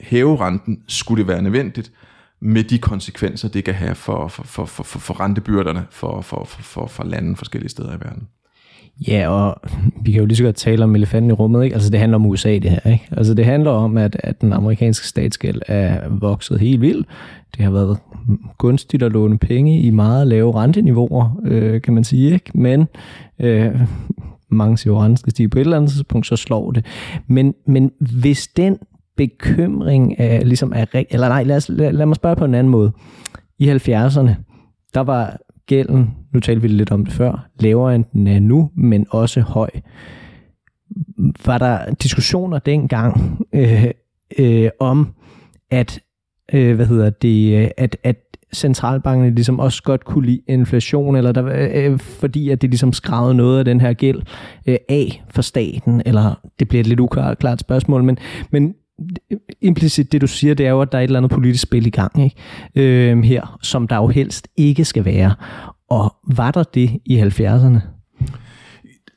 [0.00, 1.92] hæve renten, skulle det være nødvendigt,
[2.40, 6.62] med de konsekvenser, det kan have for, for, for, for, for, rentebyrderne for, for, for,
[6.62, 8.28] for, for lande forskellige steder i verden.
[9.08, 9.70] Ja, og
[10.02, 11.74] vi kan jo lige så godt tale om elefanten i rummet, ikke?
[11.74, 13.08] Altså det handler om USA det her, ikke?
[13.10, 17.06] Altså det handler om, at, at den amerikanske statsgæld er vokset helt vildt.
[17.56, 17.98] Det har været
[18.58, 22.50] gunstigt at låne penge i meget lave renteniveauer, øh, kan man sige, ikke?
[22.54, 22.86] Men
[23.40, 23.80] øh,
[24.48, 26.86] mange siger, at renten skal stige på et eller andet tidspunkt, så slår det.
[27.26, 28.78] Men, men hvis den
[29.16, 32.70] bekymring er, ligesom er, eller nej, lad, os, lad, lad mig spørge på en anden
[32.70, 32.92] måde.
[33.58, 34.30] I 70'erne,
[34.94, 38.70] der var gælden, nu talte vi lidt om det før, lavere end den er nu,
[38.74, 39.70] men også høj.
[41.46, 43.84] Var der diskussioner dengang øh,
[44.38, 45.14] øh, om,
[45.70, 46.00] at
[46.52, 48.16] øh, hvad hedder det, at, at
[48.54, 53.34] centralbankerne ligesom også godt kunne lide inflation, eller der, øh, fordi at det ligesom skravede
[53.34, 54.22] noget af den her gæld
[54.66, 58.18] øh, af for staten, eller det bliver et lidt uklart spørgsmål, men,
[58.50, 58.74] men
[59.60, 61.86] implicit det du siger, det er jo, at der er et eller andet politisk spil
[61.86, 62.36] i gang ikke?
[62.74, 65.34] Øh, her, som der jo helst ikke skal være.
[65.90, 67.78] Og var der det i 70'erne?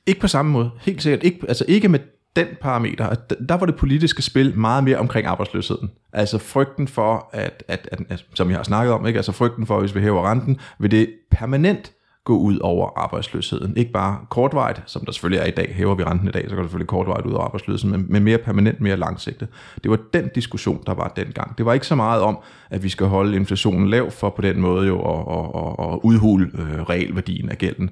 [0.07, 1.23] Ikke på samme måde, helt sikkert.
[1.23, 1.99] Ikke, altså ikke med
[2.35, 3.15] den parameter,
[3.49, 5.91] der var det politiske spil meget mere omkring arbejdsløsheden.
[6.13, 9.17] Altså frygten for, at, at, at, at som jeg har snakket om, ikke?
[9.17, 11.91] altså frygten for, at hvis vi hæver renten, vil det permanent
[12.25, 13.77] gå ud over arbejdsløsheden.
[13.77, 16.55] Ikke bare kortvarigt, som der selvfølgelig er i dag, hæver vi renten i dag, så
[16.55, 19.47] går det selvfølgelig kortvarigt ud over arbejdsløsheden, men, men mere permanent, mere langsigtet.
[19.83, 21.57] Det var den diskussion, der var dengang.
[21.57, 22.37] Det var ikke så meget om,
[22.69, 25.99] at vi skal holde inflationen lav for på den måde jo at, at, at, at
[26.03, 27.89] udhule øh, realværdien af gælden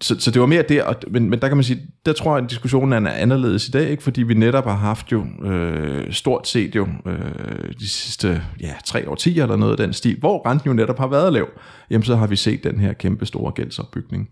[0.00, 2.36] så, så det var mere der, og, men, men der kan man sige, der tror
[2.36, 4.02] jeg, at diskussionen er anderledes i dag, ikke?
[4.02, 9.08] fordi vi netop har haft jo øh, stort set jo øh, de sidste ja, tre
[9.08, 11.48] årtier eller noget af den stil, hvor renten jo netop har været lav,
[11.90, 14.28] jamen så har vi set den her kæmpe store gældsopbygning.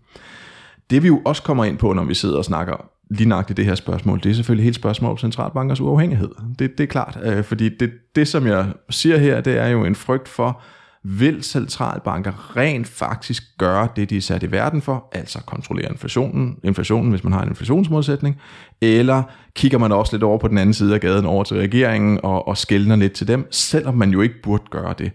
[0.89, 3.65] Det vi jo også kommer ind på, når vi sidder og snakker lige nøjagtigt det
[3.65, 6.29] her spørgsmål, det er selvfølgelig helt spørgsmål om centralbankers uafhængighed.
[6.59, 9.85] Det, det er klart, øh, fordi det, det, som jeg siger her, det er jo
[9.85, 10.61] en frygt for,
[11.09, 16.57] vil centralbanker rent faktisk gøre det, de er sat i verden for, altså kontrollere inflationen,
[16.63, 18.41] inflationen hvis man har en inflationsmodsætning,
[18.81, 19.23] eller
[19.55, 22.47] kigger man også lidt over på den anden side af gaden over til regeringen og,
[22.47, 25.11] og skældner lidt til dem, selvom man jo ikke burde gøre det.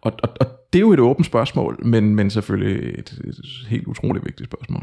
[0.00, 3.36] Og, og, og det er jo et åbent spørgsmål, men, men selvfølgelig et, et
[3.68, 4.82] helt utroligt vigtigt spørgsmål.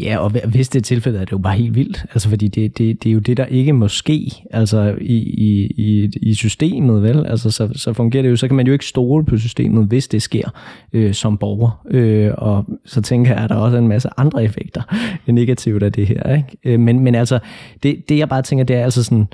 [0.00, 2.04] Ja, og hvis det er tilfældet, er det jo bare helt vildt.
[2.12, 5.66] Altså, fordi det, det, det er jo det, der ikke må ske altså, i, i,
[5.66, 7.26] i, i systemet, vel?
[7.26, 10.08] Altså, så, så fungerer det jo, så kan man jo ikke stole på systemet, hvis
[10.08, 10.48] det sker
[10.92, 11.86] øh, som borger.
[11.90, 14.82] Øh, og så tænker jeg, at der er også en masse andre effekter
[15.32, 16.36] negativt af det her.
[16.36, 16.56] Ikke?
[16.64, 17.38] Øh, men, men altså,
[17.82, 19.26] det, det jeg bare tænker, det er altså sådan,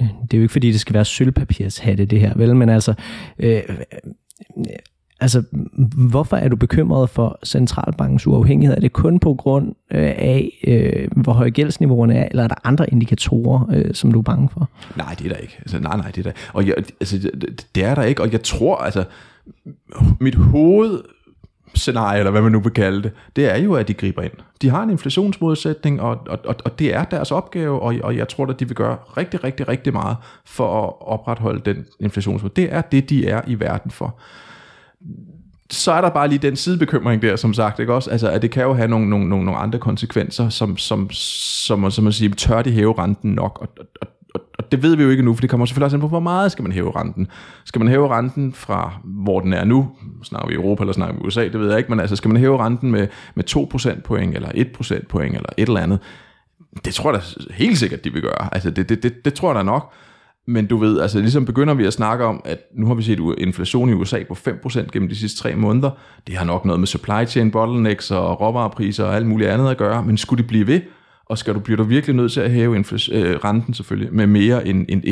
[0.00, 2.56] øh, det er jo ikke fordi, det skal være sølvpapirshatte det her, vel?
[2.56, 2.94] Men altså,
[3.38, 3.62] øh,
[5.20, 5.42] Altså,
[6.10, 8.76] hvorfor er du bekymret for centralbankens uafhængighed?
[8.76, 12.54] Er det kun på grund øh, af, øh, hvor høje gældsniveauerne er, eller er der
[12.64, 14.68] andre indikatorer, øh, som du er bange for?
[14.96, 15.56] Nej, det er der ikke.
[15.58, 16.32] Altså, nej, nej, det er der.
[16.52, 19.04] Og jeg, altså, det, det er der ikke, og jeg tror, altså,
[20.20, 21.02] mit hoved
[21.74, 24.32] scenarie, eller hvad man nu vil kalde det, det er jo, at de griber ind.
[24.62, 28.28] De har en inflationsmodsætning, og, og, og, og det er deres opgave, og, og jeg
[28.28, 32.68] tror, at de vil gøre rigtig, rigtig, rigtig meget for at opretholde den inflationsmodsætning.
[32.68, 34.18] Det er det, de er i verden for
[35.72, 38.10] så er der bare lige den sidebekymring der, som sagt, ikke også?
[38.10, 41.90] Altså, at det kan jo have nogle, nogle, nogle, nogle andre konsekvenser, som, som, som,
[41.90, 43.58] som man siger, tør de hæve renten nok?
[43.60, 43.68] Og,
[44.00, 46.00] og, og, og det ved vi jo ikke nu, for det kommer selvfølgelig også an
[46.00, 47.26] på, hvor meget skal man hæve renten.
[47.64, 49.88] Skal man hæve renten fra, hvor den er nu,
[50.22, 52.40] snakker vi Europa eller snakker vi USA, det ved jeg ikke, men altså, skal man
[52.40, 55.98] hæve renten med, med 2 procentpoint, eller 1 procentpoint, eller et eller andet,
[56.84, 58.54] det tror jeg da helt sikkert, de vil gøre.
[58.54, 59.92] Altså, det, det, det, det tror jeg da nok.
[60.48, 63.20] Men du ved, altså ligesom begynder vi at snakke om, at nu har vi set
[63.38, 65.90] inflation i USA på 5% gennem de sidste tre måneder.
[66.26, 69.76] Det har nok noget med supply chain bottlenecks og råvarepriser og alt muligt andet at
[69.76, 70.02] gøre.
[70.02, 70.80] Men skulle det blive ved,
[71.26, 74.26] og skal du, bliver du virkelig nødt til at hæve infl- øh, renten selvfølgelig med
[74.26, 75.04] mere end, end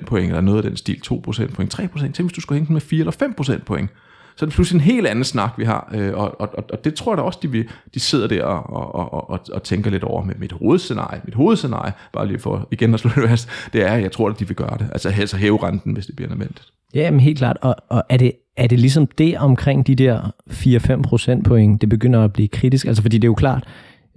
[0.00, 2.66] 1% point, eller noget af den stil, 2% point, 3%, tænk hvis du skulle hænge
[2.66, 3.90] den med 4 eller 5% point
[4.36, 6.94] så er det pludselig en helt anden snak, vi har, øh, og, og, og det
[6.94, 10.04] tror jeg da også, de, vil, de sidder der og, og, og, og tænker lidt
[10.04, 11.20] over med mit hovedscenarie.
[11.24, 14.28] Mit hovedscenarie, bare lige for igen at slå det fast, det er, at jeg tror,
[14.28, 14.88] at de vil gøre det.
[14.92, 16.72] Altså, altså hæve renten, hvis det bliver nødvendigt.
[16.94, 17.56] Ja, men helt klart.
[17.60, 22.24] Og, og er, det, er det ligesom det omkring de der 4-5 procentpoint, det begynder
[22.24, 22.86] at blive kritisk?
[22.86, 23.64] Altså, fordi det er jo klart,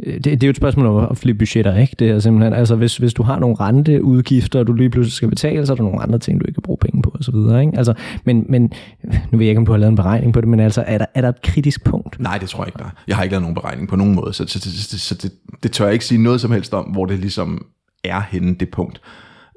[0.03, 1.95] Øh, det, det er jo et spørgsmål om at flippe budgetter, ikke?
[1.99, 5.29] Det er simpelthen, altså hvis, hvis du har nogle renteudgifter, og du lige pludselig skal
[5.29, 7.31] betale, så er der nogle andre ting, du ikke kan bruge penge på, og så
[7.31, 7.77] videre, ikke?
[7.77, 8.61] Altså, men, men,
[9.03, 10.97] nu ved jeg ikke, om du har lavet en beregning på det, men altså, er
[10.97, 12.19] der, er der et kritisk punkt?
[12.19, 14.33] Nej, det tror jeg ikke, der Jeg har ikke lavet nogen beregning på nogen måde,
[14.33, 15.31] så, så, så, så, så det,
[15.63, 17.65] det tør jeg ikke sige noget som helst om, hvor det ligesom
[18.03, 19.01] er henne, det punkt.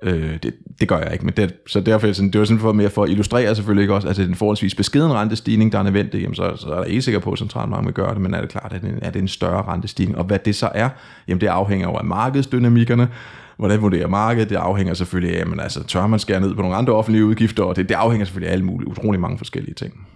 [0.03, 2.73] Øh, det, det gør jeg ikke, men det, så derfor sådan, det var sådan for
[2.73, 5.79] mere for at illustrere selvfølgelig ikke også, at det er en forholdsvis beskeden rentestigning, der
[5.79, 8.21] er nødvendig, jamen så, så er der ikke sikker på, at centralbanken vil gøre det,
[8.21, 10.71] men er det klart, at det, er det en større rentestigning, og hvad det så
[10.75, 10.89] er,
[11.29, 13.09] jamen det afhænger jo af markedsdynamikkerne,
[13.57, 16.77] hvordan vurderer markedet, det afhænger selvfølgelig af, men altså tør man skære ned på nogle
[16.77, 20.09] andre offentlige udgifter, og det, det afhænger selvfølgelig af alle mulige, utrolig mange forskellige ting.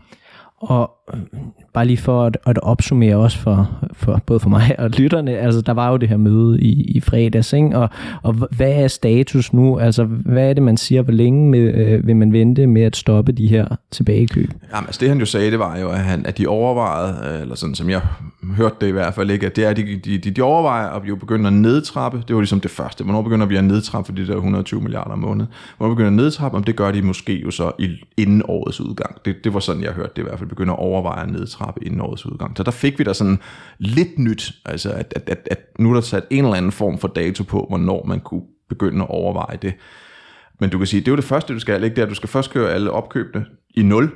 [0.61, 0.90] Og
[1.75, 5.61] bare lige for at, at opsummere også for, for både for mig og lytterne, altså
[5.61, 7.79] der var jo det her møde i, i fredags, ikke?
[7.79, 7.88] Og,
[8.23, 9.79] og hvad er status nu?
[9.79, 11.03] Altså hvad er det, man siger?
[11.03, 14.51] Hvor længe med, øh, vil man vente med at stoppe de her tilbagekøb?
[14.75, 17.40] Jamen altså det han jo sagde, det var jo, at, han, at de overvejede, øh,
[17.40, 18.01] eller sådan som jeg
[18.57, 20.88] hørte det i hvert fald ikke, at det er, at de, de, de, de overvejer
[20.88, 22.23] at jo begynder at nedtrappe.
[22.29, 23.05] Det var ligesom det første.
[23.05, 25.51] Hvornår begynder vi at nedtrappe for de der 120 milliarder om måneden?
[25.77, 26.57] Hvornår begynder at nedtrappe?
[26.57, 29.25] Om det gør de måske jo så i, inden årets udgang.
[29.25, 30.49] Det, det var sådan, jeg hørte det i hvert fald.
[30.49, 32.57] Begynder at overvejer at nedtrappe inden årets udgang.
[32.57, 33.39] Så der fik vi da sådan
[33.79, 34.53] lidt nyt.
[34.65, 37.45] Altså at, at, at, at nu er der sat en eller anden form for dato
[37.45, 39.75] på, hvornår man kunne begynde at overveje det.
[40.61, 41.97] Men du kan sige, det er jo det første, du skal, ikke?
[41.97, 44.13] Det er, at du skal først køre alle opkøbene i 0,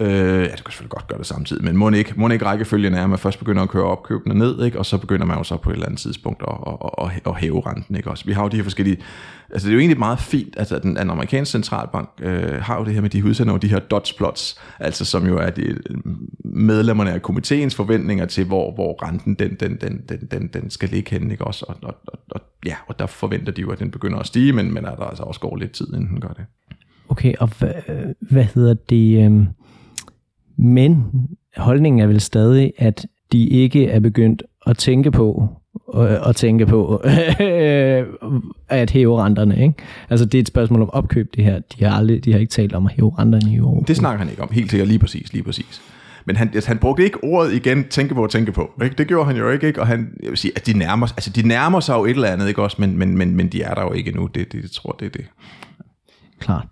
[0.00, 2.94] Øh, ja, det kan selvfølgelig godt gøre det samtidig, men må ikke, må ikke rækkefølgen
[2.94, 4.78] er, at man først begynder at køre opkøbene ned, ikke?
[4.78, 7.36] og så begynder man jo så på et eller andet tidspunkt at, at, at, at
[7.36, 7.96] hæve renten.
[7.96, 8.10] Ikke?
[8.10, 8.96] Også, vi har jo de her forskellige,
[9.50, 12.78] altså det er jo egentlig meget fint, altså at den, den amerikanske centralbank øh, har
[12.78, 15.76] jo det her med, de udsender de her dots plots, altså som jo er de
[16.44, 20.88] medlemmerne af komiteens forventninger til, hvor, hvor renten den, den, den, den, den, den skal
[20.88, 21.44] ligge henne, ikke?
[21.44, 24.26] Også, og, og, og, og, ja, og der forventer de jo, at den begynder at
[24.26, 26.44] stige, men, men er der altså også går lidt tid, inden den gør det.
[27.08, 29.24] Okay, og hvad, øh, hvad hedder det...
[29.24, 29.46] Øh
[30.58, 31.04] men
[31.56, 35.48] holdningen er vel stadig, at de ikke er begyndt at tænke på,
[36.26, 36.96] at tænke på
[38.68, 39.62] at hæve renterne.
[39.62, 39.74] Ikke?
[40.10, 41.58] Altså det er et spørgsmål om opkøb det her.
[41.58, 43.80] De har, aldrig, de har ikke talt om at hæve renterne i år.
[43.80, 45.82] Det snakker han ikke om, helt sikkert lige præcis, lige præcis.
[46.24, 48.70] Men han, altså, han brugte ikke ordet igen, tænke på, tænke på.
[48.84, 48.96] Ikke?
[48.96, 49.80] Det gjorde han jo ikke, ikke?
[49.80, 52.28] og han, jeg vil sige, at de nærmer, altså, de nærmer sig jo et eller
[52.28, 52.76] andet, ikke også?
[52.80, 55.06] Men, men, men, men de er der jo ikke nu, det, det, jeg tror det
[55.06, 55.24] er det.
[56.38, 56.66] Klart.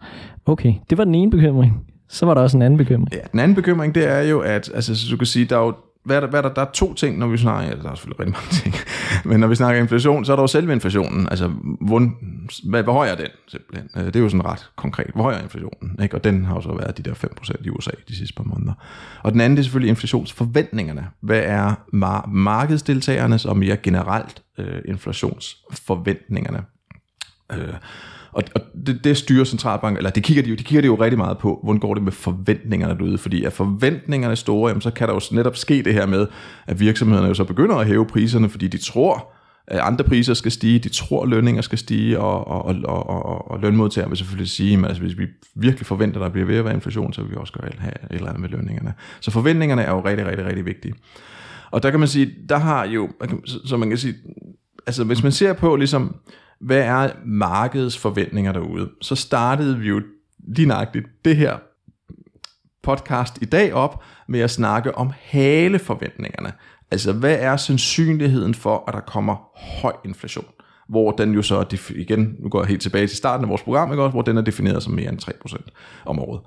[0.47, 1.73] Okay, det var den ene bekymring.
[2.09, 3.09] Så var der også en anden bekymring.
[3.13, 5.65] Ja, den anden bekymring, det er jo, at altså, så du kan sige, der er
[5.65, 5.75] jo
[6.07, 7.91] hvad er der, hvad er der, der er to ting, når vi snakker, ja, der
[7.91, 8.75] er selvfølgelig rigtig mange ting,
[9.31, 11.49] men når vi snakker inflation, så er der jo selve inflationen, altså
[11.81, 12.11] hvor,
[12.71, 13.91] hvad, hvor høj er den simpelthen?
[13.97, 15.99] Øh, det er jo sådan ret konkret, hvor høj er inflationen?
[16.03, 16.17] Ikke?
[16.17, 18.73] Og den har jo så været de der 5% i USA de sidste par måneder.
[19.23, 21.07] Og den anden det er selvfølgelig inflationsforventningerne.
[21.21, 26.63] Hvad er mar- markedsdeltagernes og mere generelt øh, inflationsforventningerne?
[27.53, 27.75] Øh,
[28.37, 30.95] og, og det, det styrer centralbanken, eller det kigger de, jo, de kigger de jo
[30.95, 34.91] rigtig meget på, hvordan går det med forventningerne derude, fordi er forventningerne store, jamen, så
[34.91, 36.27] kan der jo netop ske det her med,
[36.67, 39.33] at virksomhederne jo så begynder at hæve priserne, fordi de tror,
[39.67, 43.51] at andre priser skal stige, de tror, at lønninger skal stige, og, og, og, og,
[43.51, 46.57] og lønmodtagere vil selvfølgelig sige, at altså, hvis vi virkelig forventer, at der bliver ved
[46.57, 47.75] at være inflation, så vil vi også gøre et
[48.11, 48.95] eller andet med lønningerne.
[49.21, 50.95] Så forventningerne er jo rigtig, rigtig, rigtig vigtige.
[51.71, 53.09] Og der kan man sige, der har jo,
[53.65, 54.15] så man kan sige,
[54.87, 56.17] altså hvis man ser på ligesom,
[56.61, 60.03] hvad er markedets forventninger derude, så startede vi jo
[60.49, 61.59] lige nøjagtigt det her
[62.83, 66.53] podcast i dag op med at snakke om haleforventningerne.
[66.91, 69.37] Altså, hvad er sandsynligheden for, at der kommer
[69.83, 70.47] høj inflation?
[70.89, 73.93] Hvor den jo så, igen, nu går jeg helt tilbage til starten af vores program,
[73.93, 75.57] ikke også, hvor den er defineret som mere end 3%
[76.05, 76.41] om året.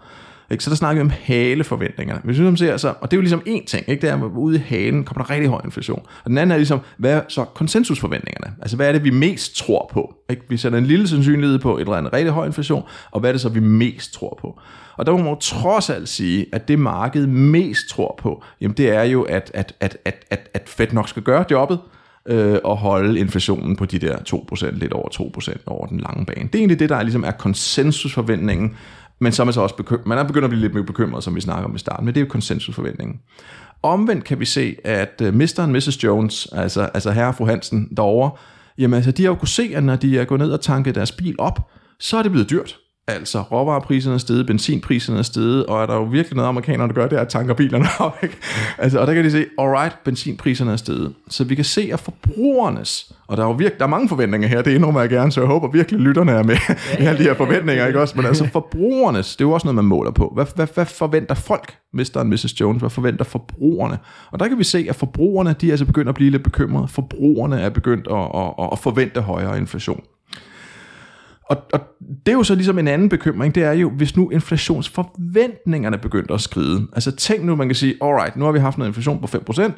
[0.51, 0.63] Ikke?
[0.63, 2.21] Så der snakker vi om haleforventningerne.
[2.23, 4.01] Hvis vi ligesom ser, så, og det er jo ligesom en ting, ikke?
[4.01, 6.01] det er, at ude i halen kommer der rigtig høj inflation.
[6.23, 8.55] Og den anden er ligesom, hvad er så konsensusforventningerne?
[8.61, 10.15] Altså hvad er det, vi mest tror på?
[10.29, 10.41] Ikke?
[10.49, 13.33] Vi sætter en lille sandsynlighed på et eller andet rigtig høj inflation, og hvad er
[13.33, 14.59] det så, vi mest tror på?
[14.97, 18.89] Og der må man trods alt sige, at det markedet mest tror på, jamen det
[18.89, 21.79] er jo, at, at, at, at, at, at Fed nok skal gøre jobbet,
[22.25, 26.47] øh, og holde inflationen på de der 2%, lidt over 2% over den lange bane.
[26.47, 28.75] Det er egentlig det, der ligesom er konsensusforventningen,
[29.19, 30.05] men så er man så også bekymret.
[30.05, 32.15] Man er begyndt at blive lidt mere bekymret, som vi snakker om i starten, men
[32.15, 33.19] det er jo konsensusforventningen.
[33.83, 35.59] Omvendt kan vi se, at Mr.
[35.59, 36.03] og Mrs.
[36.03, 38.31] Jones, altså, altså herre og fru Hansen derovre,
[38.77, 40.95] jamen altså, de har jo kunnet se, at når de er gået ned og tanket
[40.95, 42.77] deres bil op, så er det blevet dyrt.
[43.09, 47.01] Altså, råvarepriserne er steget, benzinpriserne er steget, og er der jo virkelig noget, amerikanerne der
[47.01, 48.17] gør, det er at tanker bilerne op.
[48.23, 48.37] Ikke?
[48.77, 51.13] Altså, og der kan de se, alright, benzinpriserne er steget.
[51.29, 54.47] Så vi kan se, at forbrugernes, og der er jo virkelig, der er mange forventninger
[54.47, 56.55] her, det indrømmer jeg gerne, så jeg håber virkelig, lytterne er med
[56.99, 58.13] i alle de her forventninger, ikke også?
[58.17, 60.31] Men altså forbrugernes, det er jo også noget, man måler på.
[60.35, 62.11] Hvad, hvad, hvad forventer folk, Mr.
[62.15, 62.61] og Mrs.
[62.61, 62.79] Jones?
[62.79, 63.97] Hvad forventer forbrugerne?
[64.31, 66.87] Og der kan vi se, at forbrugerne, de er altså begyndt at blive lidt bekymrede.
[66.87, 70.03] Forbrugerne er begyndt at, at, at forvente højere inflation.
[71.49, 71.79] Og, og
[72.25, 76.33] det er jo så ligesom en anden bekymring, det er jo, hvis nu inflationsforventningerne begynder
[76.33, 76.87] at skride.
[76.93, 79.71] Altså tænk nu, man kan sige, alright, nu har vi haft noget inflation på 5%,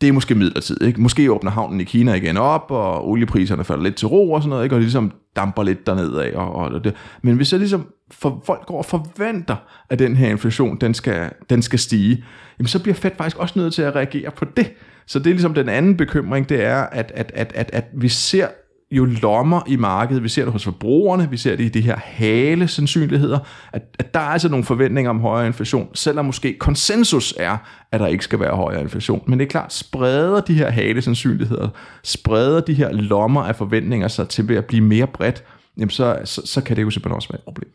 [0.00, 0.86] det er måske midlertidigt.
[0.86, 1.00] Ikke?
[1.00, 4.50] Måske åbner havnen i Kina igen op, og oliepriserne falder lidt til ro og sådan
[4.50, 4.74] noget, ikke?
[4.74, 6.32] og det ligesom damper lidt derned af.
[6.34, 6.94] Og, og det.
[7.22, 9.56] Men hvis så ligesom for, folk går og forventer,
[9.90, 12.24] at den her inflation, den skal, den skal stige,
[12.58, 14.72] jamen så bliver Fed faktisk også nødt til at reagere på det.
[15.06, 18.08] Så det er ligesom den anden bekymring, det er, at, at, at, at, at vi
[18.08, 18.46] ser
[18.90, 20.22] jo lommer i markedet.
[20.22, 23.38] Vi ser det hos forbrugerne, vi ser det i de her hale sandsynligheder,
[23.72, 27.56] at, at der er altså nogle forventninger om højere inflation, selvom måske konsensus er,
[27.92, 29.22] at der ikke skal være højere inflation.
[29.26, 31.68] Men det er klart, spreder de her hale sandsynligheder,
[32.02, 35.44] spreder de her lommer af forventninger sig til at blive mere bredt,
[35.78, 37.70] jamen så, så, så kan det jo simpelthen også være et problem.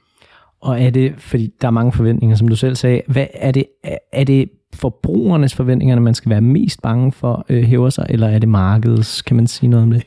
[0.61, 3.65] Og er det, fordi der er mange forventninger, som du selv sagde, hvad er det,
[4.11, 8.39] er det forbrugernes forventninger, man skal være mest bange for øh, hæver sig, eller er
[8.39, 9.21] det markedets?
[9.21, 10.03] Kan man sige noget om det?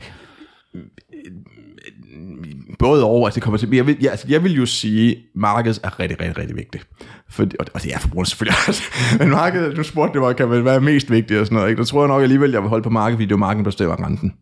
[2.79, 5.17] Både over, altså det kommer til, jeg vil, jeg, altså jeg vil jo sige, at
[5.35, 6.87] markedet er rigtig, rigtig, rigtig vigtigt.
[7.29, 8.83] For, og, og det er forbrugerne selvfølgelig også.
[9.19, 11.69] Men markedet, du spurgte det var, kan vel være mest vigtigt og sådan noget.
[11.69, 11.79] Ikke?
[11.79, 13.71] Der tror jeg nok alligevel, jeg vil holde på markedet, fordi det er markedet, der
[13.71, 14.33] bestemmer renten.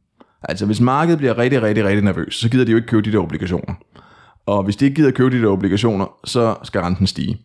[0.44, 3.12] Altså hvis markedet bliver rigtig, rigtig, rigtig nervøs, så gider de jo ikke købe de
[3.12, 3.74] der obligationer.
[4.46, 7.38] Og hvis de ikke gider købe de der obligationer, så skal renten stige.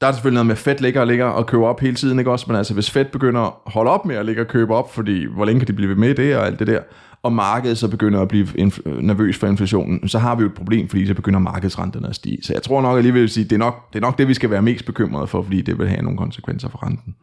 [0.00, 2.18] Der er selvfølgelig noget med, at Fed ligger og ligger og køber op hele tiden,
[2.18, 2.44] ikke også?
[2.48, 5.26] Men altså, hvis Fed begynder at holde op med at ligge og købe op, fordi
[5.26, 6.80] hvor længe kan de blive ved med det og alt det der,
[7.22, 8.46] og markedet så begynder at blive
[9.00, 12.38] nervøs for inflationen, så har vi jo et problem, fordi så begynder markedsrenterne at stige.
[12.42, 14.34] Så jeg tror nok alligevel at sige, det er nok det, er nok det vi
[14.34, 17.14] skal være mest bekymrede for, fordi det vil have nogle konsekvenser for renten.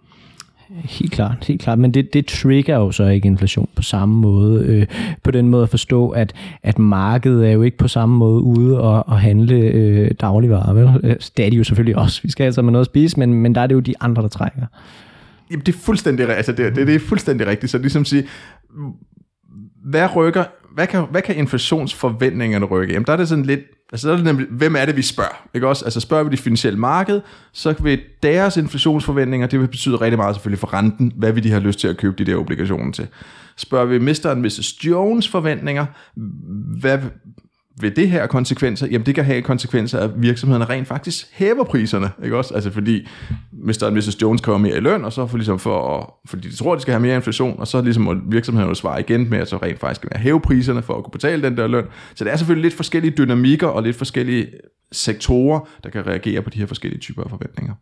[0.70, 1.80] Helt klart, helt klart.
[1.80, 4.66] Men det, det trigger jo så ikke inflation på samme måde.
[4.66, 4.88] Øh,
[5.24, 6.34] på den måde at forstå, at,
[6.64, 10.74] at markedet er jo ikke på samme måde ude og, og handle øh, dagligvarer.
[10.74, 11.00] Vel?
[11.04, 12.22] Øh, det er de jo selvfølgelig også.
[12.24, 14.22] Vi skal altså med noget at spise, men, men der er det jo de andre,
[14.22, 14.62] der trækker.
[15.52, 17.72] Jamen, det er fuldstændig, altså det, det, det er fuldstændig rigtigt.
[17.72, 18.24] Så ligesom sige,
[19.90, 22.94] hvad rykker, hvad kan, hvad kan inflationsforventningerne rykke?
[22.94, 23.60] Jamen der er det sådan lidt,
[23.92, 25.48] altså der er det nemlig, hvem er det, vi spørger?
[25.54, 25.86] Ikke også?
[25.86, 27.22] Altså spørger vi det finansielle marked,
[27.54, 31.50] så vil deres inflationsforventninger, det vil betyde rigtig meget selvfølgelig for renten, hvad vil de
[31.50, 33.08] have lyst til at købe de der obligationer til.
[33.58, 34.30] Spørger vi Mr.
[34.30, 34.86] og Mrs.
[34.86, 35.86] Jones forventninger,
[36.80, 37.00] hvad,
[37.82, 38.88] vil det her konsekvenser?
[38.88, 42.54] Jamen det kan have konsekvenser, at virksomhederne rent faktisk hæver priserne, ikke også?
[42.54, 43.08] Altså fordi
[43.52, 43.84] Mr.
[43.84, 44.22] og Mrs.
[44.22, 46.82] Jones kommer mere i løn, og så for, ligesom for, fordi de tror, at de
[46.82, 49.80] skal have mere inflation, og så ligesom må virksomhederne svare igen med, at så rent
[49.80, 51.86] faktisk skal hæve priserne for at kunne betale den der løn.
[52.16, 54.48] Så det er selvfølgelig lidt forskellige dynamikker og lidt forskellige
[54.92, 57.74] sektorer, der kan reagere på de her forskellige typer af forventninger.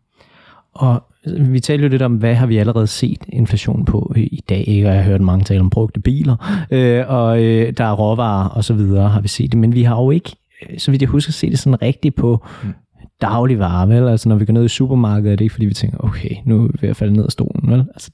[0.78, 1.02] Og
[1.38, 4.88] vi taler jo lidt om, hvad har vi allerede set inflation på i dag, ikke?
[4.88, 8.48] og jeg har hørt mange tale om brugte biler, øh, og øh, der er råvarer
[8.48, 10.36] og så videre, har vi set det, men vi har jo ikke,
[10.70, 12.72] øh, så vidt jeg husker, set det sådan rigtigt på mm.
[13.20, 14.08] dagligvarer, vel?
[14.08, 16.70] Altså når vi går ned i supermarkedet, er det ikke fordi vi tænker, okay, nu
[16.82, 17.84] er at falde ned af stolen, vel?
[17.94, 18.10] Altså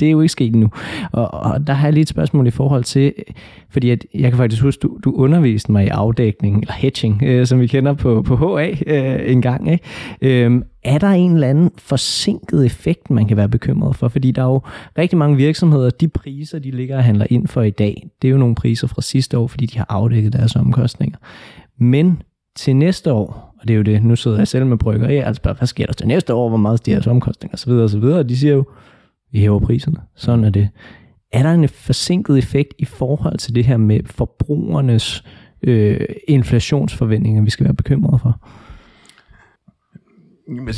[0.00, 0.70] det er jo ikke sket endnu.
[1.12, 3.14] Og, og der har jeg lige et spørgsmål i forhold til,
[3.70, 7.46] fordi at jeg kan faktisk huske, du, du underviste mig i afdækning, eller hedging, øh,
[7.46, 9.72] som vi kender på, på HA øh, en gang.
[9.72, 9.84] Ikke?
[10.22, 14.08] Øhm, er der en eller anden forsinket effekt, man kan være bekymret for?
[14.08, 14.60] Fordi der er jo
[14.98, 18.32] rigtig mange virksomheder, de priser, de ligger og handler ind for i dag, det er
[18.32, 21.18] jo nogle priser fra sidste år, fordi de har afdækket deres omkostninger.
[21.78, 22.22] Men
[22.56, 25.54] til næste år, og det er jo det, nu sidder jeg selv med brygger, altså
[25.58, 27.70] hvad sker der til næste år, hvor meget stiger deres omkostninger osv.
[27.70, 28.04] osv.
[28.04, 28.64] Og de siger jo,
[29.32, 29.96] vi hæver priserne.
[30.14, 30.68] Sådan er det.
[31.32, 35.24] Er der en forsinket effekt i forhold til det her med forbrugernes
[35.62, 38.48] øh, inflationsforventninger, vi skal være bekymrede for?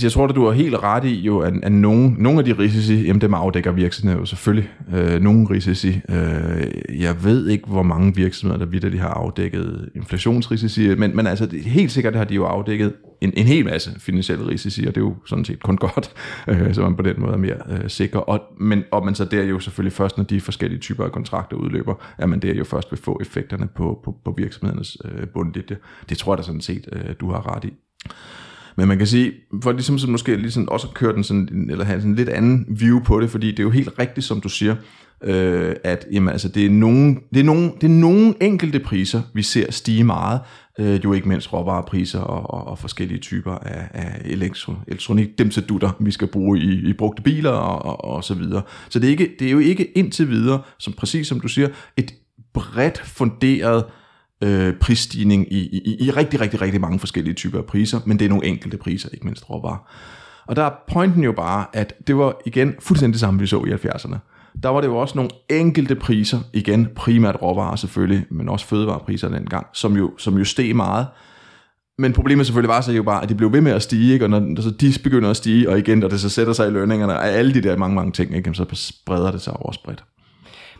[0.02, 2.52] Jeg tror, at du har helt ret i, jo, at, at nogle, nogle af de
[2.52, 4.70] risici, jamen dem afdækker virksomheder jo selvfølgelig.
[4.94, 6.00] Øh, nogle risici.
[6.08, 11.48] Øh, jeg ved ikke, hvor mange virksomheder, der de har afdækket inflationsrisici, men, men altså,
[11.64, 15.04] helt sikkert har de jo afdækket en, en hel masse finansielle risici, og det er
[15.04, 16.12] jo sådan set kun godt,
[16.48, 18.18] øh, så man på den måde er mere øh, sikker.
[18.18, 21.56] Og, men, og man så der jo selvfølgelig først, når de forskellige typer af kontrakter
[21.56, 25.76] udløber, at man der jo først vil få effekterne på, på, på virksomhedernes øh, bundlinje.
[26.08, 27.72] Det tror jeg da sådan set, øh, du har ret i.
[28.76, 32.00] Men man kan sige, for ligesom så måske ligesom også køre den sådan, eller have
[32.00, 34.76] sådan lidt anden view på det, fordi det er jo helt rigtigt, som du siger,
[35.24, 39.22] øh, at jamen, altså, det, er nogen, det, er nogen, det er nogen enkelte priser,
[39.34, 40.40] vi ser stige meget,
[40.78, 45.50] øh, jo ikke mindst råvarepriser og, og, og forskellige typer af, af elektro, elektronik, dem
[45.50, 48.62] dutter, vi skal bruge i, i brugte biler og, og, og så videre.
[48.88, 51.68] Så det er, ikke, det er jo ikke indtil videre, som præcis som du siger,
[51.96, 52.14] et
[52.54, 53.90] bredt funderet øh,
[54.42, 58.24] øh, prisstigning i, i, i rigtig, rigtig, rigtig mange forskellige typer af priser, men det
[58.24, 59.88] er nogle enkelte priser, ikke mindst råvarer.
[60.46, 63.64] Og der er pointen jo bare, at det var igen fuldstændig det samme, vi så
[63.64, 64.16] i 70'erne.
[64.62, 69.28] Der var det jo også nogle enkelte priser, igen primært råvarer selvfølgelig, men også fødevarepriser
[69.28, 71.06] dengang, som jo, som jo steg meget.
[71.98, 74.24] Men problemet selvfølgelig var så jo bare, at de blev ved med at stige, ikke?
[74.24, 76.70] og når så de begynder at stige, og igen, og det så sætter sig i
[76.70, 78.54] lønningerne, og alle de der mange, mange ting, ikke?
[78.54, 80.04] så spreder det sig over bredt.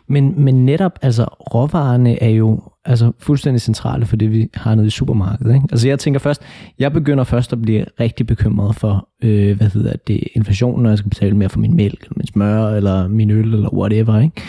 [0.07, 4.87] Men, men netop, altså råvarerne er jo altså, fuldstændig centrale for det, vi har nede
[4.87, 5.53] i supermarkedet.
[5.55, 5.67] Ikke?
[5.71, 6.41] Altså jeg tænker først,
[6.79, 10.97] jeg begynder først at blive rigtig bekymret for, øh, hvad hedder det, inflationen, når jeg
[10.97, 14.19] skal betale mere for min mælk, eller min smør, eller min øl, eller whatever.
[14.19, 14.41] Ikke?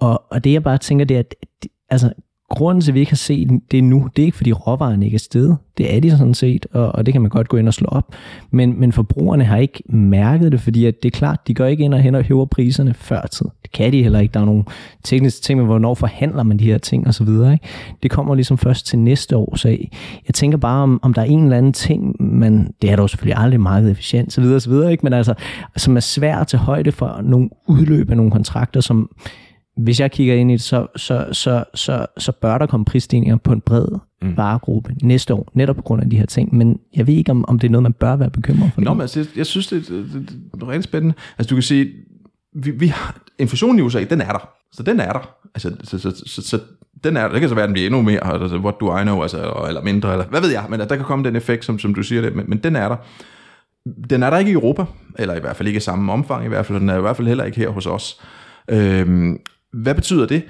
[0.00, 1.34] Og, og det jeg bare tænker, det er, at
[1.90, 2.12] altså,
[2.52, 5.14] grunden til, at vi ikke har set det nu, det er ikke, fordi råvarerne ikke
[5.14, 5.56] er stedet.
[5.78, 7.86] Det er de sådan set, og, og det kan man godt gå ind og slå
[7.88, 8.14] op.
[8.50, 11.84] Men, men forbrugerne har ikke mærket det, fordi at det er klart, de går ikke
[11.84, 13.46] ind og hen og hæver priserne før tid.
[13.62, 14.32] Det kan de heller ikke.
[14.32, 14.64] Der er nogle
[15.04, 17.28] tekniske ting med, hvornår forhandler man de her ting osv.
[18.02, 19.56] Det kommer ligesom først til næste år.
[19.56, 19.68] Så
[20.26, 23.10] jeg tænker bare, om, om der er en eller anden ting, man, det er dog
[23.10, 25.06] selvfølgelig aldrig meget efficient, så videre, så videre, ikke?
[25.06, 25.34] men altså,
[25.76, 29.10] som er svært at tage højde for nogle udløb af nogle kontrakter, som
[29.82, 33.36] hvis jeg kigger ind i det, så, så, så, så, så bør der komme prisstigninger
[33.36, 33.86] på en bred
[34.22, 34.36] mm.
[34.36, 36.54] varegruppe næste år, netop på grund af de her ting.
[36.54, 38.80] Men jeg ved ikke, om, om det er noget, man bør være bekymret for.
[38.80, 41.14] Nå, men altså, jeg, jeg synes, det, det, det, det er rigtig spændende.
[41.38, 41.92] Altså, du kan sige,
[42.54, 44.48] vi, vi har, inflationen i USA, den er der.
[44.72, 45.34] Så den er der.
[45.54, 46.58] Altså, så, så, så, så
[47.04, 47.28] den er der.
[47.28, 49.64] Det kan så være, at den bliver endnu mere, altså, what do I know, altså,
[49.68, 52.02] eller mindre, eller hvad ved jeg, men der kan komme den effekt, som, som du
[52.02, 52.96] siger det, men, men den er der.
[54.10, 54.84] Den er der ikke i Europa,
[55.18, 57.16] eller i hvert fald ikke i samme omfang, i hvert fald, den er i hvert
[57.16, 58.20] fald heller ikke her hos os.
[58.68, 59.38] Øhm,
[59.72, 60.42] hvad betyder det?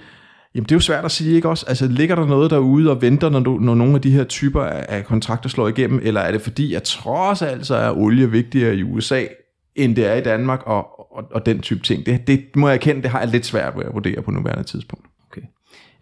[0.55, 1.67] Jamen det er jo svært at sige, ikke også?
[1.69, 4.63] Altså ligger der noget derude og venter, når, du, når nogle af de her typer
[4.63, 8.31] af, af kontrakter slår igennem, eller er det fordi, at trods alt så er olie
[8.31, 9.25] vigtigere i USA,
[9.75, 12.07] end det er i Danmark, og, og, og den type ting?
[12.07, 14.65] Det, det må jeg erkende, det har jeg lidt svært ved at vurdere på nuværende
[14.65, 15.07] tidspunkt.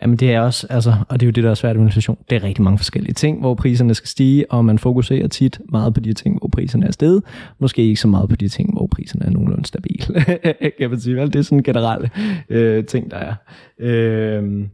[0.03, 2.19] Jamen det er også, altså, og det er jo det, der er svært med inflation.
[2.31, 5.95] Det er rigtig mange forskellige ting, hvor priserne skal stige, og man fokuserer tit meget
[5.95, 7.23] på de ting, hvor priserne er steget.
[7.59, 10.25] Måske ikke så meget på de ting, hvor priserne er nogenlunde stabile.
[10.79, 11.33] kan man sige, vel?
[11.33, 12.11] Det er sådan en generelle
[12.49, 13.35] øh, ting, der er.
[13.79, 14.67] Øh,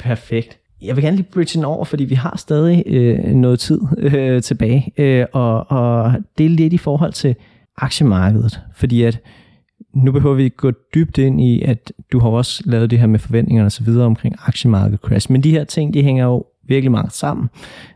[0.00, 0.58] perfekt.
[0.82, 4.42] Jeg vil gerne lige bridge den over, fordi vi har stadig øh, noget tid øh,
[4.42, 7.34] tilbage, øh, og, og det er lidt i forhold til
[7.76, 9.20] aktiemarkedet, fordi at
[9.94, 13.06] nu behøver vi ikke gå dybt ind i, at du har også lavet det her
[13.06, 15.32] med forventningerne og så videre omkring aktiemarkedet crash.
[15.32, 17.48] Men de her ting, de hænger jo virkelig meget sammen.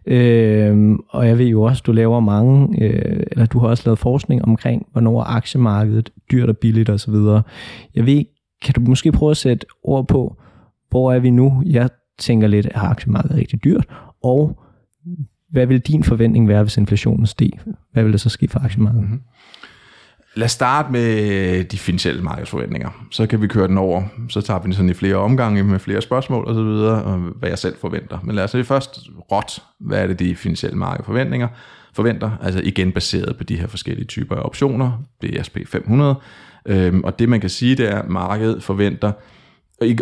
[0.07, 3.99] Øh, og jeg ved jo også, du laver mange, øh, eller du har også lavet
[3.99, 7.14] forskning omkring, hvornår aktiemarkedet dyrt og billigt osv.
[7.94, 8.24] Jeg ved,
[8.62, 10.36] kan du måske prøve at sætte ord på,
[10.90, 11.62] hvor er vi nu?
[11.66, 13.86] Jeg tænker lidt, er aktiemarkedet rigtig dyrt?
[14.22, 14.59] Og
[15.51, 17.51] hvad vil din forventning være, hvis inflationen steg?
[17.92, 19.05] Hvad vil der så ske for aktiemarkedet?
[19.05, 19.20] Mm-hmm.
[20.39, 23.07] Lad os starte med de finansielle markedsforventninger.
[23.11, 24.03] Så kan vi køre den over.
[24.28, 27.18] Så tager vi den sådan i flere omgange med flere spørgsmål og så videre, og
[27.18, 28.18] hvad jeg selv forventer.
[28.22, 29.01] Men lad os lige først
[29.32, 31.49] råt, hvad er det de finansielle markedsforventninger
[31.93, 36.14] forventer, altså igen baseret på de her forskellige typer af optioner, BSP 500.
[36.66, 39.12] Øhm, og det man kan sige, det er, at markedet forventer,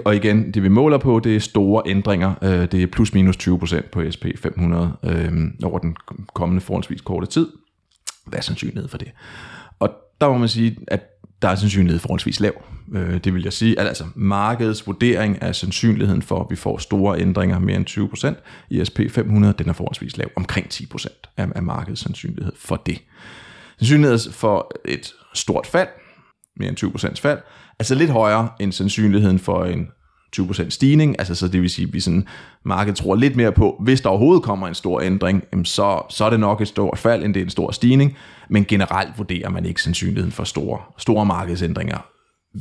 [0.05, 2.35] og igen, det vi måler på, det er store ændringer.
[2.43, 5.33] Øh, det er plus minus 20% på SP 500 øh,
[5.65, 5.97] over den
[6.35, 7.49] kommende forholdsvis korte tid.
[8.27, 9.09] Hvad er sandsynligheden for det?
[10.21, 11.01] Der må man sige, at
[11.43, 12.65] der er sandsynlighed forholdsvis lav.
[12.93, 13.81] Øh, det vil jeg sige.
[13.81, 18.35] Altså markedets vurdering af sandsynligheden for, at vi får store ændringer mere end 20%
[18.71, 20.31] i SP500, den er forholdsvis lav.
[20.37, 21.07] Omkring 10%
[21.37, 23.03] af, af markedets sandsynlighed for det.
[23.79, 25.89] Sandsynligheden for et stort fald,
[26.57, 27.39] mere end 20% fald,
[27.79, 29.89] altså lidt højere end sandsynligheden for en
[30.39, 32.27] 20% stigning, altså så det vil sige, at vi sådan,
[32.65, 36.31] markedet tror lidt mere på, hvis der overhovedet kommer en stor ændring, så, så er
[36.31, 38.17] det nok et stort fald, end det er en stor stigning,
[38.49, 41.99] men generelt vurderer man ikke sandsynligheden for store, store markedsændringer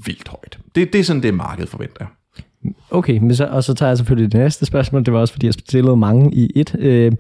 [0.06, 0.60] vildt højt.
[0.76, 2.06] Det, det er sådan det, markedet forventer.
[2.92, 5.46] Okay, men så, og så tager jeg selvfølgelig det næste spørgsmål, det var også fordi,
[5.46, 6.76] jeg stillede mange i et.
[6.80, 7.12] Øh,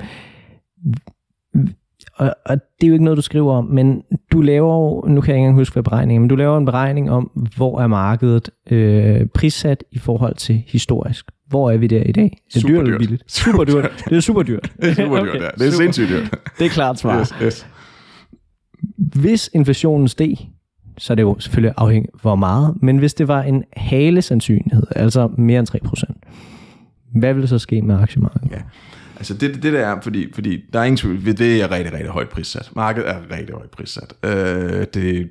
[2.16, 5.22] og, og det er jo ikke noget, du skriver om, men du laver jo, nu
[5.22, 7.88] kan jeg ikke engang huske, hvad beregningen men du laver en beregning om, hvor er
[7.88, 11.26] markedet øh, prissat i forhold til historisk.
[11.48, 12.38] Hvor er vi der i dag?
[12.54, 13.24] Det er dyrt eller billigt?
[13.32, 13.92] Super dyrt.
[14.10, 14.72] Det er super dyrt.
[14.82, 15.48] det er super dyrt, okay, ja.
[15.58, 15.84] Det er super.
[15.84, 16.40] sindssygt dyrt.
[16.60, 17.20] Det er klart svar.
[17.20, 17.68] Yes, yes.
[18.98, 20.36] Hvis inflationen steg,
[20.98, 24.84] så er det jo selvfølgelig afhængigt hvor meget, men hvis det var en hale sandsynlighed,
[24.96, 25.68] altså mere end
[27.14, 28.52] 3%, hvad ville så ske med aktiemarkedet?
[28.52, 28.62] Ja.
[29.18, 32.10] Altså det, det der er, fordi, fordi der er ingen tvivl, det er rigtig, rigtig
[32.10, 32.72] højt prissat.
[32.76, 34.14] Markedet er rigtig højt prissat.
[34.24, 35.30] Øh, det,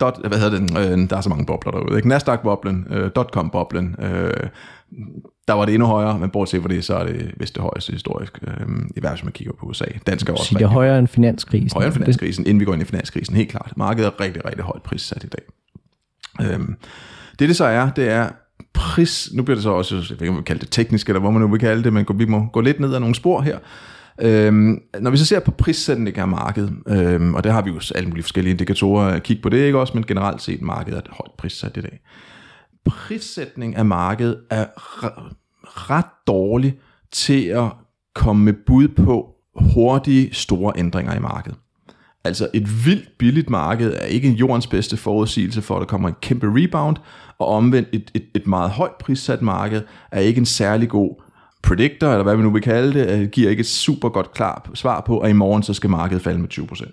[0.00, 1.96] dot, hvad hedder det, øh, der er så mange bobler derude.
[1.96, 2.08] Ikke?
[2.08, 4.32] Nasdaq-boblen, øh, dotcom-boblen, øh,
[5.48, 7.92] der var det endnu højere, men bortset fra det, så er det vist det højeste
[7.92, 8.66] historisk, øh,
[8.96, 9.84] i hvert fald man kigger på USA.
[10.06, 11.70] Dansk er også det er højere end finanskrisen.
[11.74, 13.72] Højere end finanskrisen, inden vi går ind i finanskrisen, helt klart.
[13.76, 15.42] Markedet er rigtig, rigtig højt prissat i dag.
[16.40, 16.60] Øh,
[17.38, 18.28] det det så er, det er
[18.74, 21.20] pris, nu bliver det så også, jeg ved ikke om vi kalde det teknisk, eller
[21.20, 23.40] hvad man nu vil kalde det, men vi må gå lidt ned ad nogle spor
[23.40, 23.58] her.
[24.22, 27.80] Øhm, når vi så ser på prissætning af markedet, øhm, og der har vi jo
[27.94, 31.00] alle mulige forskellige indikatorer at kigge på det, ikke også, men generelt set markedet er
[31.00, 32.00] et højt prissat i dag.
[32.84, 34.66] Prissætning af markedet er
[35.90, 36.78] ret dårlig
[37.12, 37.68] til at
[38.14, 41.58] komme med bud på hurtige, store ændringer i markedet.
[42.24, 46.08] Altså et vildt billigt marked er ikke en jordens bedste forudsigelse for, at der kommer
[46.08, 46.96] en kæmpe rebound,
[47.38, 51.22] og omvendt et, et, et meget højt prissat marked er ikke en særlig god
[51.62, 54.70] predictor, eller hvad vi nu vil kalde det, øh, giver ikke et super godt klart
[54.74, 56.92] svar på, at i morgen så skal markedet falde med 20%.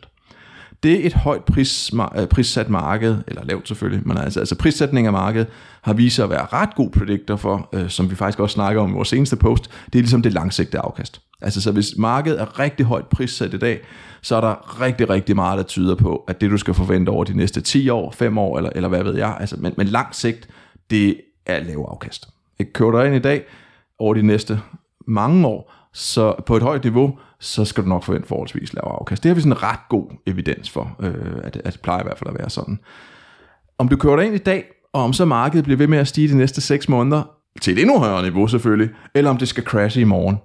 [0.83, 5.07] Det er et højt pris, øh, prissat marked, eller lavt selvfølgelig, men altså, altså prissætning
[5.07, 5.47] af markedet
[5.81, 8.81] har vist sig at være ret god predictor for, øh, som vi faktisk også snakker
[8.81, 11.21] om i vores seneste post, det er ligesom det langsigtede afkast.
[11.41, 13.79] Altså så hvis markedet er rigtig højt prissat i dag,
[14.21, 17.23] så er der rigtig, rigtig meget, der tyder på, at det du skal forvente over
[17.23, 20.15] de næste 10 år, 5 år, eller, eller hvad ved jeg, altså, men, men langt
[20.15, 20.49] sigt,
[20.89, 22.27] det er lav afkast.
[22.59, 23.45] Ikke kører du ind i dag,
[23.99, 24.59] over de næste
[25.07, 29.23] mange år, så på et højt niveau, så skal du nok forvente forholdsvis lav afkast.
[29.23, 31.13] Det har vi sådan en ret god evidens for, øh,
[31.43, 32.79] at, at det plejer i hvert fald at være sådan.
[33.77, 36.07] Om du kører dig ind i dag, og om så markedet bliver ved med at
[36.07, 37.23] stige de næste 6 måneder,
[37.61, 40.37] til et endnu højere niveau selvfølgelig, eller om det skal crashe i morgen,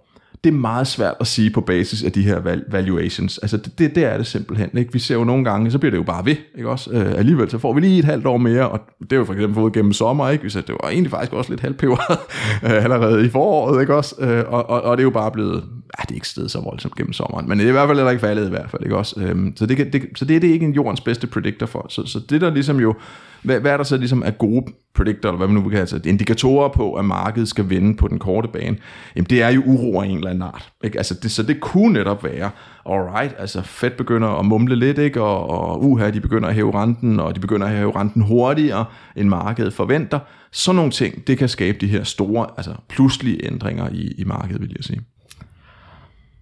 [0.45, 3.39] det er meget svært at sige på basis af de her valuations.
[3.39, 4.71] Altså det, det, det er det simpelthen.
[4.79, 4.93] Ikke?
[4.93, 6.37] Vi ser jo nogle gange, så bliver det jo bare ved.
[6.57, 6.91] Ikke også?
[6.91, 9.33] Øh, alligevel så får vi lige et halvt år mere, og det er jo for
[9.33, 10.29] eksempel fået gennem sommer.
[10.29, 10.51] Ikke?
[10.51, 12.19] Så det var egentlig faktisk også lidt halvpeberet
[12.65, 13.81] øh, allerede i foråret.
[13.81, 14.15] Ikke også?
[14.19, 15.65] Øh, og, og, og, det er jo bare blevet,
[15.99, 17.99] ja, det er ikke stedet så voldsomt gennem sommeren, men det er i hvert fald
[17.99, 18.83] heller ikke faldet i hvert fald.
[18.83, 19.21] Ikke også?
[19.21, 21.87] Øhm, så, det, det, så det er det ikke en jordens bedste predictor for.
[21.89, 22.95] Så, så det der ligesom jo
[23.43, 26.01] hvad, hvad er der så ligesom af gode predictor, eller hvad man nu kan altså
[26.05, 28.77] indikatorer på, at markedet skal vende på den korte bane?
[29.17, 30.73] Jamen det er jo uro af en eller anden art.
[30.85, 30.99] Ikke?
[30.99, 32.51] Altså det, så det kunne netop være,
[32.87, 35.23] alright, altså Fed begynder at mumle lidt, ikke?
[35.23, 38.85] og, og uha, de begynder at hæve renten, og de begynder at hæve renten hurtigere,
[39.17, 40.19] end markedet forventer.
[40.51, 44.61] Sådan nogle ting, det kan skabe de her store, altså pludselige ændringer i, i markedet,
[44.61, 45.01] vil jeg sige.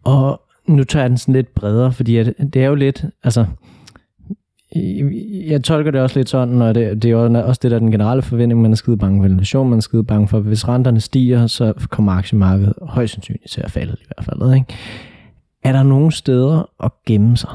[0.04, 3.46] Og nu tager jeg den sådan lidt bredere, fordi det er jo lidt, altså
[5.46, 7.90] jeg tolker det også lidt sådan, og det, det er jo også det der den
[7.90, 11.00] generelle forventning, man er skide bange for inflation, man er skide bange for, hvis renterne
[11.00, 14.54] stiger, så kommer aktiemarkedet højst sandsynligt til at falde i hvert fald.
[14.54, 14.66] Ikke?
[15.64, 17.50] Er der nogle steder at gemme sig?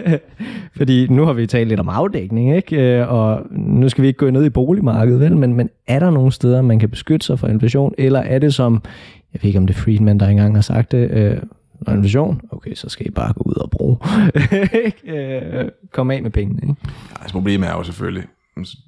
[0.76, 2.98] Fordi nu har vi talt lidt om afdækning, ikke?
[2.98, 5.36] Øh, og nu skal vi ikke gå ned i boligmarkedet, vel?
[5.36, 8.54] Men, men er der nogle steder, man kan beskytte sig for inflation, eller er det
[8.54, 8.82] som,
[9.36, 11.42] jeg ved ikke om det er Friedman, der engang har sagt det, øh,
[11.88, 12.40] en vision?
[12.50, 13.98] okay, så skal I bare gå ud og bruge.
[15.04, 16.62] Øh, kom af med pengene.
[16.62, 16.74] Ikke?
[16.84, 18.24] Ja, altså problemet er jo selvfølgelig,
[18.56, 18.78] altså,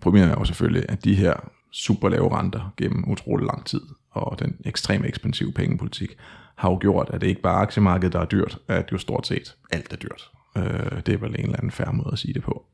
[0.00, 1.34] problemet er jo selvfølgelig, at de her
[1.72, 3.80] super lave renter gennem utrolig lang tid,
[4.10, 6.16] og den ekstremt ekspansive pengepolitik,
[6.56, 9.26] har jo gjort, at det ikke bare er aktiemarkedet, der er dyrt, at jo stort
[9.26, 10.30] set alt er dyrt.
[10.56, 12.64] Øh, det er vel en eller anden færre måde at sige det på.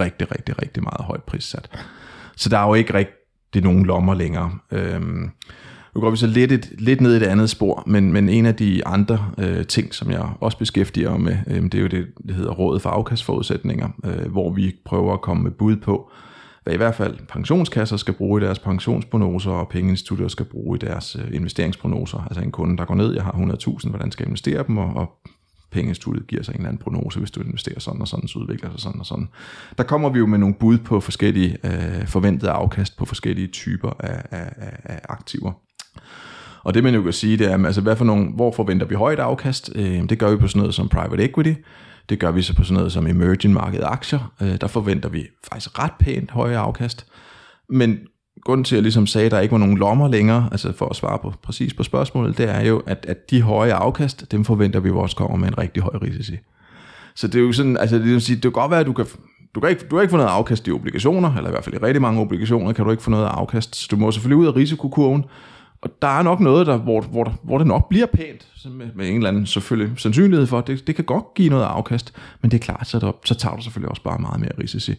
[0.00, 1.70] Rigtig, rigtig, rigtig meget højt prissat.
[2.36, 4.58] Så der er jo ikke rigtig nogen lommer længere.
[4.70, 5.02] Øh,
[5.94, 8.46] nu går vi så lidt, et, lidt ned i det andet spor, men, men en
[8.46, 11.86] af de andre øh, ting, som jeg også beskæftiger mig med, øh, det er jo
[11.86, 16.10] det, der hedder Rådet for afkastforudsætninger, øh, hvor vi prøver at komme med bud på,
[16.64, 20.86] hvad i hvert fald pensionskasser skal bruge i deres pensionsprognoser, og pengeinstitutter skal bruge i
[20.86, 22.18] deres øh, investeringsprognoser.
[22.26, 24.92] Altså en kunde, der går ned, jeg har 100.000, hvordan skal jeg investere dem, og,
[24.96, 25.10] og
[25.70, 28.70] pengeinstituttet giver sig en eller anden prognose, hvis du investerer sådan og sådan, så udvikler
[28.70, 29.28] sig sådan og sådan.
[29.78, 33.90] Der kommer vi jo med nogle bud på forskellige øh, forventede afkast på forskellige typer
[34.00, 35.52] af, af, af aktiver.
[36.62, 38.94] Og det man jo kan sige, det er, altså, hvad for nogle, hvor forventer vi
[38.94, 39.70] højt afkast?
[39.74, 41.52] Øh, det gør vi på sådan noget som private equity,
[42.08, 44.32] det gør vi så på sådan noget som emerging market aktier.
[44.42, 47.06] Øh, der forventer vi faktisk ret pænt høje afkast.
[47.68, 47.98] Men
[48.44, 50.88] grunden til, at jeg ligesom sagde, at der ikke var nogen lommer længere, altså for
[50.88, 54.44] at svare på, præcis på spørgsmålet, det er jo, at, at de høje afkast, dem
[54.44, 56.36] forventer vi også kommer med en rigtig høj risici.
[57.14, 58.86] Så det er jo sådan, altså ligesom det vil sige, det kan godt være, at
[58.86, 59.06] du kan,
[59.54, 61.74] du kan ikke, du kan ikke få noget afkast i obligationer, eller i hvert fald
[61.74, 63.76] i rigtig mange obligationer kan du ikke få noget afkast.
[63.76, 65.24] Så du må selvfølgelig ud af risikokurven,
[65.82, 69.08] og der er nok noget, der, hvor, hvor, hvor det nok bliver pænt, med, med
[69.08, 72.12] en eller anden selvfølgelig sandsynlighed for, det, det kan godt give noget afkast,
[72.42, 74.94] men det er klart, så, der, så tager du selvfølgelig også bare meget mere risici.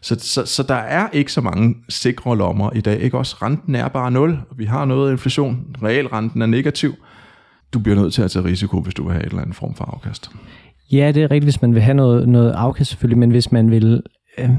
[0.00, 3.00] Så, så, så der er ikke så mange sikre lommer i dag.
[3.00, 5.76] Ikke også renten er bare nul, og vi har noget inflation.
[5.82, 6.94] Realrenten er negativ.
[7.72, 9.74] Du bliver nødt til at tage risiko, hvis du vil have et eller andet form
[9.74, 10.30] for afkast.
[10.92, 13.70] Ja, det er rigtigt, hvis man vil have noget, noget afkast selvfølgelig, men hvis man
[13.70, 14.02] vil,
[14.38, 14.50] øh,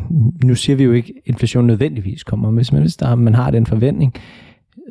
[0.43, 3.35] nu siger vi jo ikke, at inflation nødvendigvis kommer, men hvis man, hvis der, man
[3.35, 4.15] har den forventning,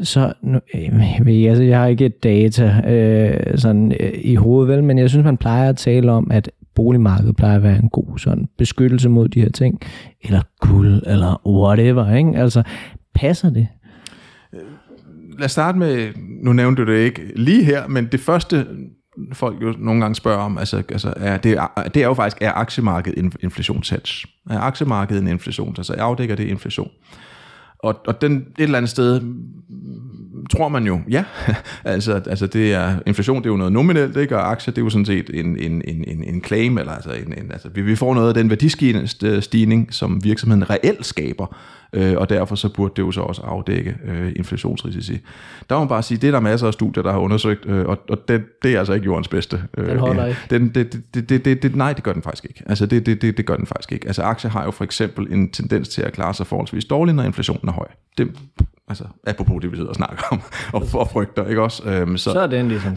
[0.03, 4.85] så nu, øh, altså, jeg har ikke et data øh, sådan, øh, i hovedet, vel,
[4.85, 8.19] men jeg synes, man plejer at tale om, at boligmarkedet plejer at være en god
[8.19, 9.81] sådan, beskyttelse mod de her ting,
[10.23, 12.15] eller guld, eller whatever.
[12.15, 12.33] Ikke?
[12.37, 12.63] Altså,
[13.15, 13.69] passer det?
[14.55, 14.61] Øh,
[15.39, 16.09] lad os starte med,
[16.43, 18.67] nu nævnte du det ikke lige her, men det første,
[19.33, 21.59] folk jo nogle gange spørger om, altså, altså er det,
[21.95, 24.29] det er jo faktisk, er aktiemarkedet inflationshedge?
[24.51, 25.75] Er aktiemarkedet en inflation?
[25.79, 26.91] Altså afdækker det inflation?
[27.83, 29.21] Og, og den, et eller andet sted
[30.51, 31.25] tror man jo, ja,
[31.85, 34.37] altså, altså det er, inflation det er jo noget nominelt, ikke?
[34.37, 37.35] og aktier det er jo sådan set en, en, en, en claim, eller altså, en,
[37.39, 41.57] en, altså vi, vi får noget af den værdistigning, som virksomheden reelt skaber,
[41.93, 45.21] øh, og derfor så burde det jo så også afdække øh, inflationsrisici.
[45.71, 47.87] Der må man bare sige, det er der masser af studier, der har undersøgt, øh,
[47.87, 49.63] og, og det, det er altså ikke jordens bedste.
[49.79, 50.41] Øh, den holder ikke.
[50.51, 52.63] Den, det, det, det, det, det, nej, det gør den faktisk ikke.
[52.67, 54.07] Altså det, det, det, det gør den faktisk ikke.
[54.07, 57.23] Altså aktier har jo for eksempel en tendens til at klare sig forholdsvis dårligt, når
[57.23, 57.87] inflationen er høj.
[58.19, 58.29] Det,
[58.89, 60.41] altså apropos det, vi sidder og snakker om,
[60.73, 61.83] og, og frygter, ikke også?
[61.89, 62.93] Øhm, så, så er den ligesom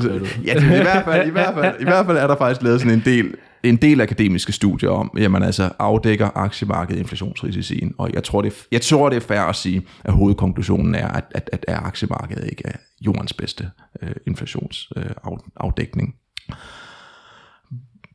[0.45, 2.81] Ja, det, i, hvert fald, i, hvert fald, i hvert fald er der faktisk lavet
[2.81, 3.35] sådan en del
[3.69, 8.55] en del akademiske studier om, jamen altså afdækker aktiemarkedet inflationsrisicien, og jeg tror, det er,
[8.71, 12.49] jeg tror, det er fair at sige, at hovedkonklusionen er, at, at, at, at aktiemarkedet
[12.49, 13.69] ikke er jordens bedste
[14.01, 16.15] øh, inflationsafdækning.
[16.49, 16.55] Øh,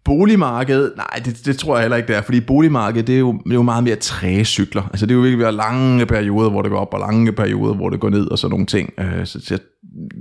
[0.05, 3.33] Boligmarkedet, nej, det, det tror jeg heller ikke, det er, fordi boligmarkedet, det er jo,
[3.33, 4.83] det er jo meget mere træge cykler.
[4.83, 7.91] Altså det er jo virkelig lange perioder, hvor det går op, og lange perioder, hvor
[7.91, 8.93] det går ned, og sådan nogle ting.
[8.99, 9.59] Øh, så, så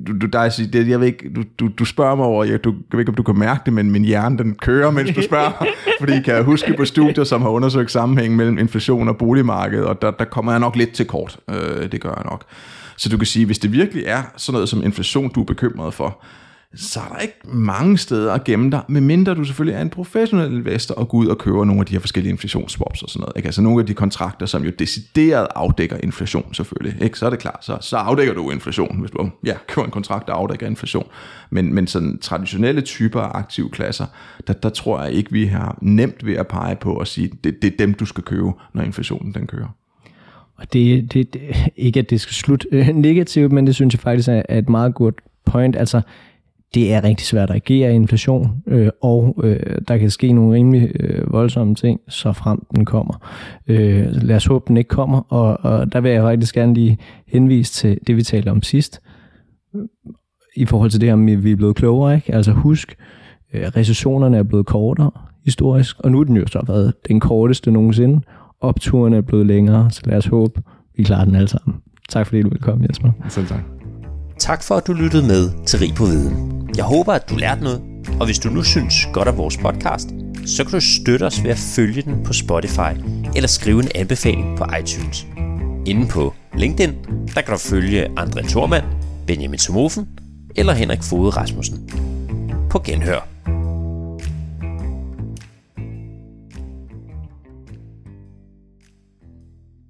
[0.07, 2.63] du, du, der er, det, jeg ved ikke, du, du, du spørger mig over, jeg,
[2.63, 5.11] du, jeg ved ikke, om du kan mærke det, men min hjerne, den kører, mens
[5.15, 5.65] du spørger.
[5.99, 10.01] fordi kan jeg huske på studier, som har undersøgt sammenhæng mellem inflation og boligmarkedet, og
[10.01, 11.37] der, der kommer jeg nok lidt til kort.
[11.49, 12.43] Øh, det gør jeg nok.
[12.97, 15.93] Så du kan sige, hvis det virkelig er sådan noget som inflation, du er bekymret
[15.93, 16.23] for,
[16.75, 20.53] så er der ikke mange steder at gemme dig, medmindre du selvfølgelig er en professionel
[20.53, 23.33] investor og går ud og køber nogle af de her forskellige inflationsswaps og sådan noget.
[23.35, 23.47] Ikke?
[23.47, 27.03] Altså nogle af de kontrakter, som jo decideret afdækker inflation selvfølgelig.
[27.03, 27.19] Ikke?
[27.19, 30.27] Så er det klart, så, så afdækker du inflation, hvis du ja, køber en kontrakt,
[30.27, 31.07] der afdækker inflation.
[31.49, 34.05] Men, men sådan traditionelle typer af aktive klasser,
[34.47, 37.61] der, der tror jeg ikke, vi har nemt ved at pege på og sige, det,
[37.61, 39.75] det er dem, du skal købe, når inflationen den kører.
[40.55, 41.41] Og det, det, det,
[41.75, 44.69] ikke at det skal slutte øh, negativt, men det synes jeg faktisk er, er et
[44.69, 45.15] meget godt
[45.45, 45.75] point.
[45.75, 46.01] Altså,
[46.73, 50.55] det er rigtig svært at agere i inflation, øh, og øh, der kan ske nogle
[50.55, 53.27] rimelig øh, voldsomme ting, så frem den kommer.
[53.67, 56.97] Øh, lad os håbe, den ikke kommer, og, og der vil jeg faktisk gerne lige
[57.27, 59.01] henvise til det, vi talte om sidst,
[60.55, 62.15] i forhold til det, om vi er blevet klogere.
[62.15, 62.35] Ikke?
[62.35, 62.95] Altså husk,
[63.53, 65.11] øh, recessionerne er blevet kortere
[65.45, 68.21] historisk, og nu er den jo så været den korteste nogensinde.
[68.61, 70.61] Opturen er blevet længere, så lad os håbe,
[70.97, 71.77] vi klarer den alle sammen.
[72.09, 73.11] Tak fordi du ville komme, Jesper.
[73.29, 73.78] Selv tak.
[74.39, 76.69] Tak for, at du lyttede med til Rig på Viden.
[76.75, 77.81] Jeg håber, at du lærte noget,
[78.19, 80.09] og hvis du nu synes godt af vores podcast,
[80.45, 82.91] så kan du støtte os ved at følge den på Spotify
[83.35, 85.27] eller skrive en anbefaling på iTunes.
[85.85, 86.93] Inden på LinkedIn,
[87.35, 88.85] der kan du følge André Thormand,
[89.27, 90.07] Benjamin Somofen
[90.55, 91.89] eller Henrik Fode Rasmussen.
[92.69, 93.27] På genhør.